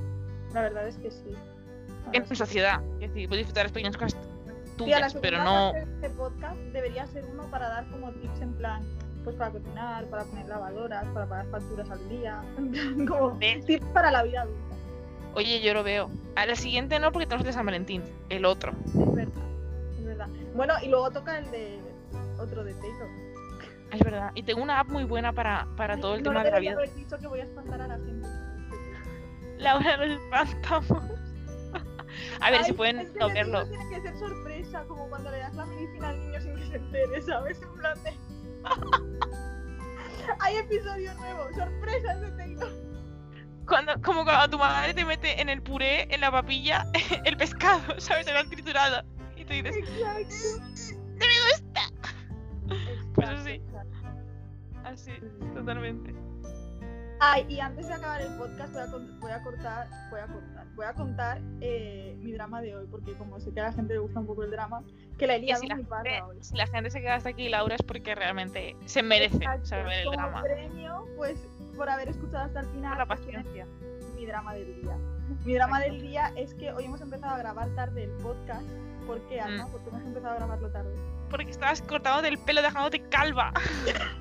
La 0.53 0.63
verdad 0.63 0.87
es 0.89 0.99
que 0.99 1.11
sí. 1.11 1.31
en 2.13 2.37
sociedad. 2.37 2.83
Es 3.01 3.13
decir, 3.13 3.29
puedes 3.29 3.47
disfrutar 3.47 3.63
de 3.63 3.69
las 3.69 3.73
pequeñas 3.73 3.97
cosas 3.97 4.30
Tía, 4.85 5.07
pero 5.21 5.43
no. 5.45 5.73
de 5.73 5.81
este 5.81 6.11
podcast 6.11 6.57
debería 6.73 7.07
ser 7.07 7.25
uno 7.27 7.51
para 7.51 7.69
dar 7.69 7.89
como 7.91 8.11
tips 8.13 8.41
en 8.41 8.55
plan, 8.55 8.83
pues 9.25 9.37
para 9.37 9.51
cocinar, 9.51 10.05
para 10.07 10.25
poner 10.25 10.47
lavadoras, 10.47 11.05
para 11.15 11.27
pagar 11.27 11.47
facturas 11.47 11.91
al 11.91 12.09
día, 12.09 12.43
en 12.59 12.71
plan, 12.71 13.07
como 13.07 13.39
¿Ves? 13.39 13.65
tips 13.67 13.87
para 13.87 14.11
la 14.11 14.23
vida 14.23 14.43
adulta. 14.43 14.77
Oye, 15.35 15.61
yo 15.61 15.75
lo 15.75 15.85
veo. 15.85 16.11
A 16.35 16.47
la 16.47 16.57
siguiente 16.57 16.99
no, 16.99 17.13
porque 17.13 17.27
tenemos 17.27 17.43
el 17.43 17.47
de 17.49 17.53
San 17.53 17.67
Valentín, 17.67 18.03
el 18.31 18.45
otro. 18.45 18.73
Es 18.87 19.15
verdad, 19.15 19.43
es 19.99 20.05
verdad. 20.05 20.29
Bueno, 20.55 20.75
y 20.83 20.89
luego 20.89 21.11
toca 21.11 21.39
el 21.39 21.51
de 21.51 21.79
otro 22.39 22.65
de 22.65 22.75
Taylor. 22.75 23.09
Es 23.93 24.01
verdad. 24.01 24.33
Y 24.35 24.43
tengo 24.43 24.63
una 24.63 24.81
app 24.81 24.89
muy 24.89 25.05
buena 25.05 25.33
para, 25.33 25.67
para 25.77 25.97
todo 25.99 26.15
el 26.15 26.23
no 26.23 26.31
tema 26.31 26.41
lo 26.41 26.47
de 26.47 26.51
la 26.53 26.59
vida. 26.61 26.73
haber 26.73 26.95
dicho 26.95 27.19
que 27.19 27.27
voy 27.27 27.41
a 27.41 27.45
espantar 27.45 27.81
a 27.81 27.89
la 27.89 27.97
gente. 27.97 28.29
Laura, 29.59 29.97
nos 29.97 30.21
espantamos. 30.21 31.20
A 32.41 32.51
ver, 32.51 32.61
Ay, 32.61 32.65
si 32.67 32.73
pueden 32.73 32.99
es 33.01 33.11
que 33.11 33.19
no 33.19 33.29
verlo. 33.29 33.67
Tiene 33.67 33.89
que 33.91 34.01
ser 34.01 34.19
sorpresa, 34.19 34.85
como 34.87 35.09
cuando 35.09 35.31
le 35.31 35.39
das 35.39 35.55
la 35.55 35.67
medicina 35.67 36.09
al 36.09 36.21
niño 36.21 36.41
sin 36.41 36.57
que 36.57 36.67
se 36.67 36.77
entere, 36.77 37.23
¿sabes? 37.23 37.63
En 37.63 37.75
plan 37.75 37.99
de... 38.03 38.15
Hay 40.41 40.57
episodio 40.57 41.15
nuevo, 41.15 41.49
sorpresas 41.55 42.21
de 42.21 42.31
Taylor. 42.33 42.73
Cuando, 43.67 44.01
como 44.03 44.25
cuando 44.25 44.51
tu 44.51 44.59
madre 44.59 44.95
te 44.95 45.05
mete 45.05 45.41
en 45.41 45.49
el 45.49 45.63
puré, 45.63 46.13
en 46.13 46.21
la 46.21 46.31
papilla, 46.31 46.87
el 47.25 47.37
pescado, 47.37 47.99
¿sabes? 48.01 48.27
Se 48.27 48.33
lo 48.33 48.41
han 48.41 48.51
triturado. 48.51 49.05
Y 49.37 49.45
tú 49.45 49.53
dices, 49.55 49.77
Exacto. 49.77 50.95
¡no 51.19 51.27
me 51.27 51.41
gusta! 51.51 51.81
Pues 53.15 53.29
Exacto, 53.29 53.45
sí. 53.45 53.51
exacto. 53.51 53.97
Así, 54.85 55.13
totalmente. 55.55 56.15
Ay, 57.23 57.45
y 57.51 57.61
antes 57.61 57.87
de 57.87 57.93
acabar 57.93 58.23
el 58.23 58.33
podcast 58.39 58.73
voy 58.73 58.81
a, 58.83 58.87
voy 59.21 59.31
a 59.31 59.43
cortar, 59.43 59.89
voy 60.11 60.21
a 60.21 60.27
cortar, 60.27 60.67
voy 60.75 60.87
a 60.87 60.95
contar 60.95 61.41
eh, 61.61 62.17
mi 62.19 62.33
drama 62.33 62.63
de 62.63 62.75
hoy, 62.75 62.87
porque 62.91 63.13
como 63.13 63.39
sé 63.39 63.53
que 63.53 63.61
a 63.61 63.65
la 63.65 63.73
gente 63.75 63.93
le 63.93 63.99
gusta 63.99 64.21
un 64.21 64.27
poco 64.27 64.43
el 64.43 64.51
drama, 64.51 64.83
que 65.19 65.27
la 65.27 65.35
he 65.37 65.39
liado 65.41 65.61
si 65.61 65.67
la, 65.69 65.77
gente, 65.77 66.23
hoy. 66.23 66.39
si 66.41 66.57
la 66.57 66.67
gente 66.67 66.91
se 66.91 67.03
queda 67.03 67.17
hasta 67.17 67.29
aquí, 67.29 67.51
Laura, 67.51 67.75
es 67.75 67.83
porque 67.83 68.15
realmente 68.15 68.75
se 68.87 69.03
merece 69.03 69.37
Exacto, 69.37 69.67
saber 69.67 69.93
el 69.99 70.05
como 70.07 70.17
drama. 70.17 70.43
premio, 70.43 71.05
pues 71.19 71.37
por 71.77 71.91
haber 71.91 72.09
escuchado 72.09 72.45
hasta 72.45 72.61
el 72.61 72.67
final, 72.69 72.91
Por 72.93 72.99
la 73.01 73.07
pues, 73.07 73.21
paciencia. 73.21 73.67
mi 74.17 74.25
drama 74.25 74.55
del 74.55 74.81
día. 74.81 74.97
Mi 75.45 75.55
drama 75.55 75.77
Exacto. 75.79 75.93
del 75.95 76.03
día 76.09 76.33
es 76.37 76.55
que 76.55 76.73
hoy 76.73 76.85
hemos 76.87 77.03
empezado 77.03 77.35
a 77.35 77.39
grabar 77.39 77.69
tarde 77.75 78.05
el 78.05 78.11
podcast. 78.23 78.67
¿Por 79.07 79.21
qué, 79.29 79.43
Alma? 79.43 79.67
Mm. 79.67 79.73
¿Por 79.73 79.83
qué 79.83 79.89
hemos 79.91 80.03
empezado 80.05 80.33
a 80.33 80.37
grabarlo 80.37 80.71
tarde? 80.71 80.95
Porque 81.29 81.51
estabas 81.51 81.83
cortado 81.83 82.23
del 82.23 82.39
pelo, 82.39 82.63
dejándote 82.63 83.03
calva. 83.11 83.53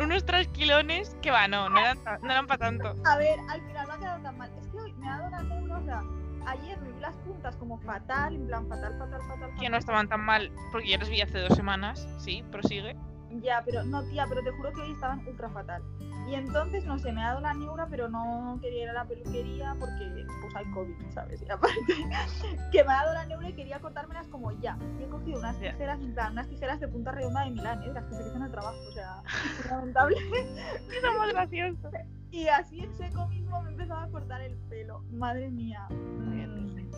Unos 0.00 0.24
trasquilones 0.24 1.16
que 1.20 1.30
va, 1.30 1.46
no, 1.46 1.68
no 1.68 1.78
eran, 1.78 1.98
no 2.22 2.30
eran 2.30 2.46
para 2.46 2.58
tanto. 2.58 2.94
A 3.04 3.18
ver, 3.18 3.38
al 3.48 3.60
final 3.62 3.88
no 3.88 3.94
ha 3.94 3.98
quedado 3.98 4.22
tan 4.22 4.38
mal. 4.38 4.50
Es 4.58 4.66
que 4.68 4.78
hoy 4.78 4.92
me 4.94 5.08
ha 5.08 5.18
dado 5.18 5.54
una. 5.54 6.04
Ayer 6.46 6.80
me 6.80 6.92
vi 6.92 7.00
las 7.00 7.16
puntas 7.18 7.54
como 7.56 7.78
fatal, 7.80 8.34
en 8.34 8.46
plan 8.46 8.66
fatal, 8.66 8.96
fatal, 8.98 9.20
fatal. 9.28 9.50
Que 9.60 9.68
no 9.68 9.76
estaban 9.76 10.08
tan 10.08 10.20
mal, 10.20 10.50
porque 10.72 10.90
yo 10.90 10.98
los 10.98 11.10
vi 11.10 11.20
hace 11.20 11.38
dos 11.38 11.54
semanas. 11.54 12.08
Sí, 12.18 12.42
prosigue. 12.50 12.96
Ya, 13.42 13.62
pero 13.64 13.84
no, 13.84 14.02
tía, 14.04 14.26
pero 14.28 14.42
te 14.42 14.50
juro 14.50 14.72
que 14.72 14.80
hoy 14.80 14.92
estaban 14.92 15.26
ultra 15.26 15.48
fatal. 15.50 15.82
Y 16.28 16.34
entonces, 16.34 16.84
no 16.84 16.98
sé, 16.98 17.12
me 17.12 17.22
ha 17.22 17.28
dado 17.28 17.40
la 17.40 17.54
neura, 17.54 17.86
pero 17.90 18.08
no 18.08 18.58
quería 18.60 18.84
ir 18.84 18.88
a 18.90 18.92
la 18.92 19.04
peluquería 19.04 19.74
porque 19.78 20.26
pues 20.40 20.54
hay 20.54 20.70
COVID, 20.70 20.94
¿sabes? 21.12 21.42
Y 21.42 21.50
aparte, 21.50 21.76
que 22.72 22.84
me 22.84 22.92
ha 22.92 23.04
dado 23.04 23.14
la 23.14 23.26
neura 23.26 23.48
y 23.48 23.52
quería 23.52 23.80
cortármelas 23.80 24.28
como 24.28 24.52
ya. 24.60 24.78
Y 24.98 25.04
he 25.04 25.08
cogido 25.08 25.38
unas 25.38 25.58
tijeras, 25.58 26.00
en 26.00 26.14
plan, 26.14 26.32
unas 26.32 26.48
tijeras 26.48 26.78
de 26.80 26.88
punta 26.88 27.12
redonda 27.12 27.44
de 27.44 27.50
Milán, 27.50 27.82
¿eh? 27.82 27.92
Las 27.92 28.04
que 28.04 28.10
se 28.10 28.16
utilizan 28.16 28.42
el 28.42 28.50
trabajo, 28.50 28.78
o 28.88 28.92
sea, 28.92 29.22
lamentable. 29.68 30.16
Somos 31.02 31.32
graciosos. 31.32 31.92
Y 32.30 32.46
así 32.46 32.80
en 32.80 32.94
seco 32.96 33.26
mismo 33.26 33.60
me 33.62 33.70
empezaba 33.70 34.04
a 34.04 34.08
cortar 34.08 34.40
el 34.42 34.56
pelo. 34.68 35.02
Madre 35.10 35.50
mía. 35.50 35.88
Mm, 35.90 36.89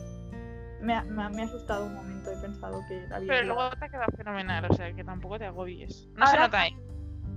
Me 0.83 0.95
ha, 0.95 1.03
me 1.05 1.23
ha- 1.23 1.29
me 1.31 1.42
ha 1.42 1.45
asustado 1.45 1.87
un 1.87 1.95
momento, 1.95 2.31
he 2.31 2.37
pensado 2.38 2.81
que 2.88 3.07
había... 3.12 3.29
Pero 3.29 3.47
luego 3.55 3.71
te 3.79 3.85
ha 3.85 3.88
quedado 3.88 4.12
fenomenal, 4.16 4.66
o 4.68 4.75
sea 4.75 4.92
que 4.92 5.05
tampoco 5.05 5.38
te 5.38 5.47
agobies. 5.47 6.09
No 6.16 6.27
se 6.27 6.37
nota, 6.38 6.66
¿eh? 6.66 6.77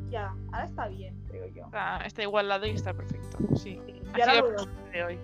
Ya, 0.10 0.34
ahora 0.52 0.66
está 0.66 0.88
bien, 0.88 1.16
creo 1.28 1.48
yo. 1.48 1.66
Está, 1.66 1.98
está 2.06 2.22
igualado 2.24 2.66
y 2.66 2.72
está 2.72 2.94
perfecto. 2.94 3.38
Sí. 3.56 3.80
Y 3.88 4.02
Ha 4.08 4.12
ahora 4.24 4.34
sido 4.34 4.42
lo 4.44 4.50
el 4.50 4.56
programa 4.56 4.92
de 4.92 5.04
hoy. 5.04 5.20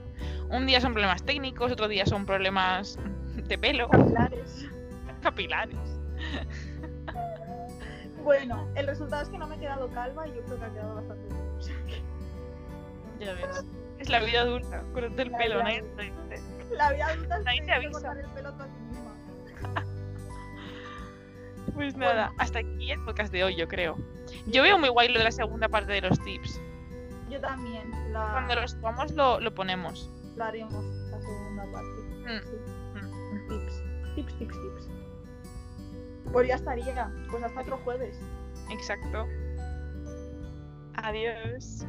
Un 0.49 0.65
día 0.67 0.81
son 0.81 0.93
problemas 0.93 1.23
técnicos, 1.23 1.71
otro 1.71 1.87
día 1.87 2.05
son 2.05 2.25
problemas 2.25 2.99
de 3.47 3.57
pelo, 3.57 3.87
capilares. 3.89 4.69
capilares. 5.21 5.77
Bueno, 8.23 8.67
el 8.75 8.85
resultado 8.87 9.23
es 9.23 9.29
que 9.29 9.37
no 9.37 9.47
me 9.47 9.55
he 9.55 9.59
quedado 9.59 9.89
calva 9.91 10.27
y 10.27 10.31
yo 10.35 10.41
creo 10.43 10.59
que 10.59 10.65
ha 10.65 10.69
quedado 10.73 10.95
bastante 10.95 11.25
bien. 11.33 11.47
O 11.57 11.61
sea 11.61 11.75
que 11.85 13.25
Ya 13.25 13.33
ves. 13.33 13.65
Es 13.99 14.09
la 14.09 14.19
vida 14.19 14.41
adulta, 14.41 14.83
cortarte 14.93 15.21
el 15.21 15.31
La 15.31 15.37
pelo, 15.37 15.63
nadie 15.63 15.83
te 15.95 16.03
dice. 16.03 16.43
La 16.71 16.91
vida 16.93 17.07
adulta 17.07 17.39
que 17.43 17.61
te 17.65 17.71
avisa. 17.71 17.91
cortar 17.91 18.17
el 18.17 18.25
pelo 18.27 18.53
tú 18.53 18.63
a 18.63 18.65
ti 18.67 18.79
misma. 18.89 19.13
Pues 21.73 21.95
nada, 21.95 22.31
hasta 22.37 22.59
aquí 22.59 22.91
el 22.91 23.03
podcast 23.05 23.31
de 23.31 23.43
hoy, 23.43 23.55
yo 23.55 23.67
creo. 23.67 23.97
Yo 24.47 24.61
veo 24.63 24.77
muy 24.77 24.89
guay 24.89 25.07
lo 25.09 25.19
de 25.19 25.23
la 25.25 25.31
segunda 25.31 25.69
parte 25.69 25.91
de 25.93 26.01
los 26.01 26.19
tips. 26.23 26.59
Yo 27.29 27.39
también 27.39 27.89
la, 28.11 28.29
Cuando 28.31 28.55
lo 28.55 28.67
subamos 28.67 29.11
lo, 29.13 29.39
lo 29.39 29.53
ponemos. 29.53 30.09
la 30.35 30.47
haremos, 30.47 30.83
la 31.11 31.21
segunda 31.21 31.63
parte. 31.71 32.01
Mm, 32.21 32.41
Sí. 32.41 32.57
Tips, 33.49 33.83
tips, 34.15 34.37
tips, 34.39 34.55
tips. 34.61 34.89
Pues 36.31 36.47
ya 36.47 36.55
estaría. 36.55 37.11
Pues 37.29 37.43
hasta 37.43 37.61
otro 37.61 37.77
jueves. 37.83 38.19
Exacto. 38.69 39.27
Adiós. 40.95 41.85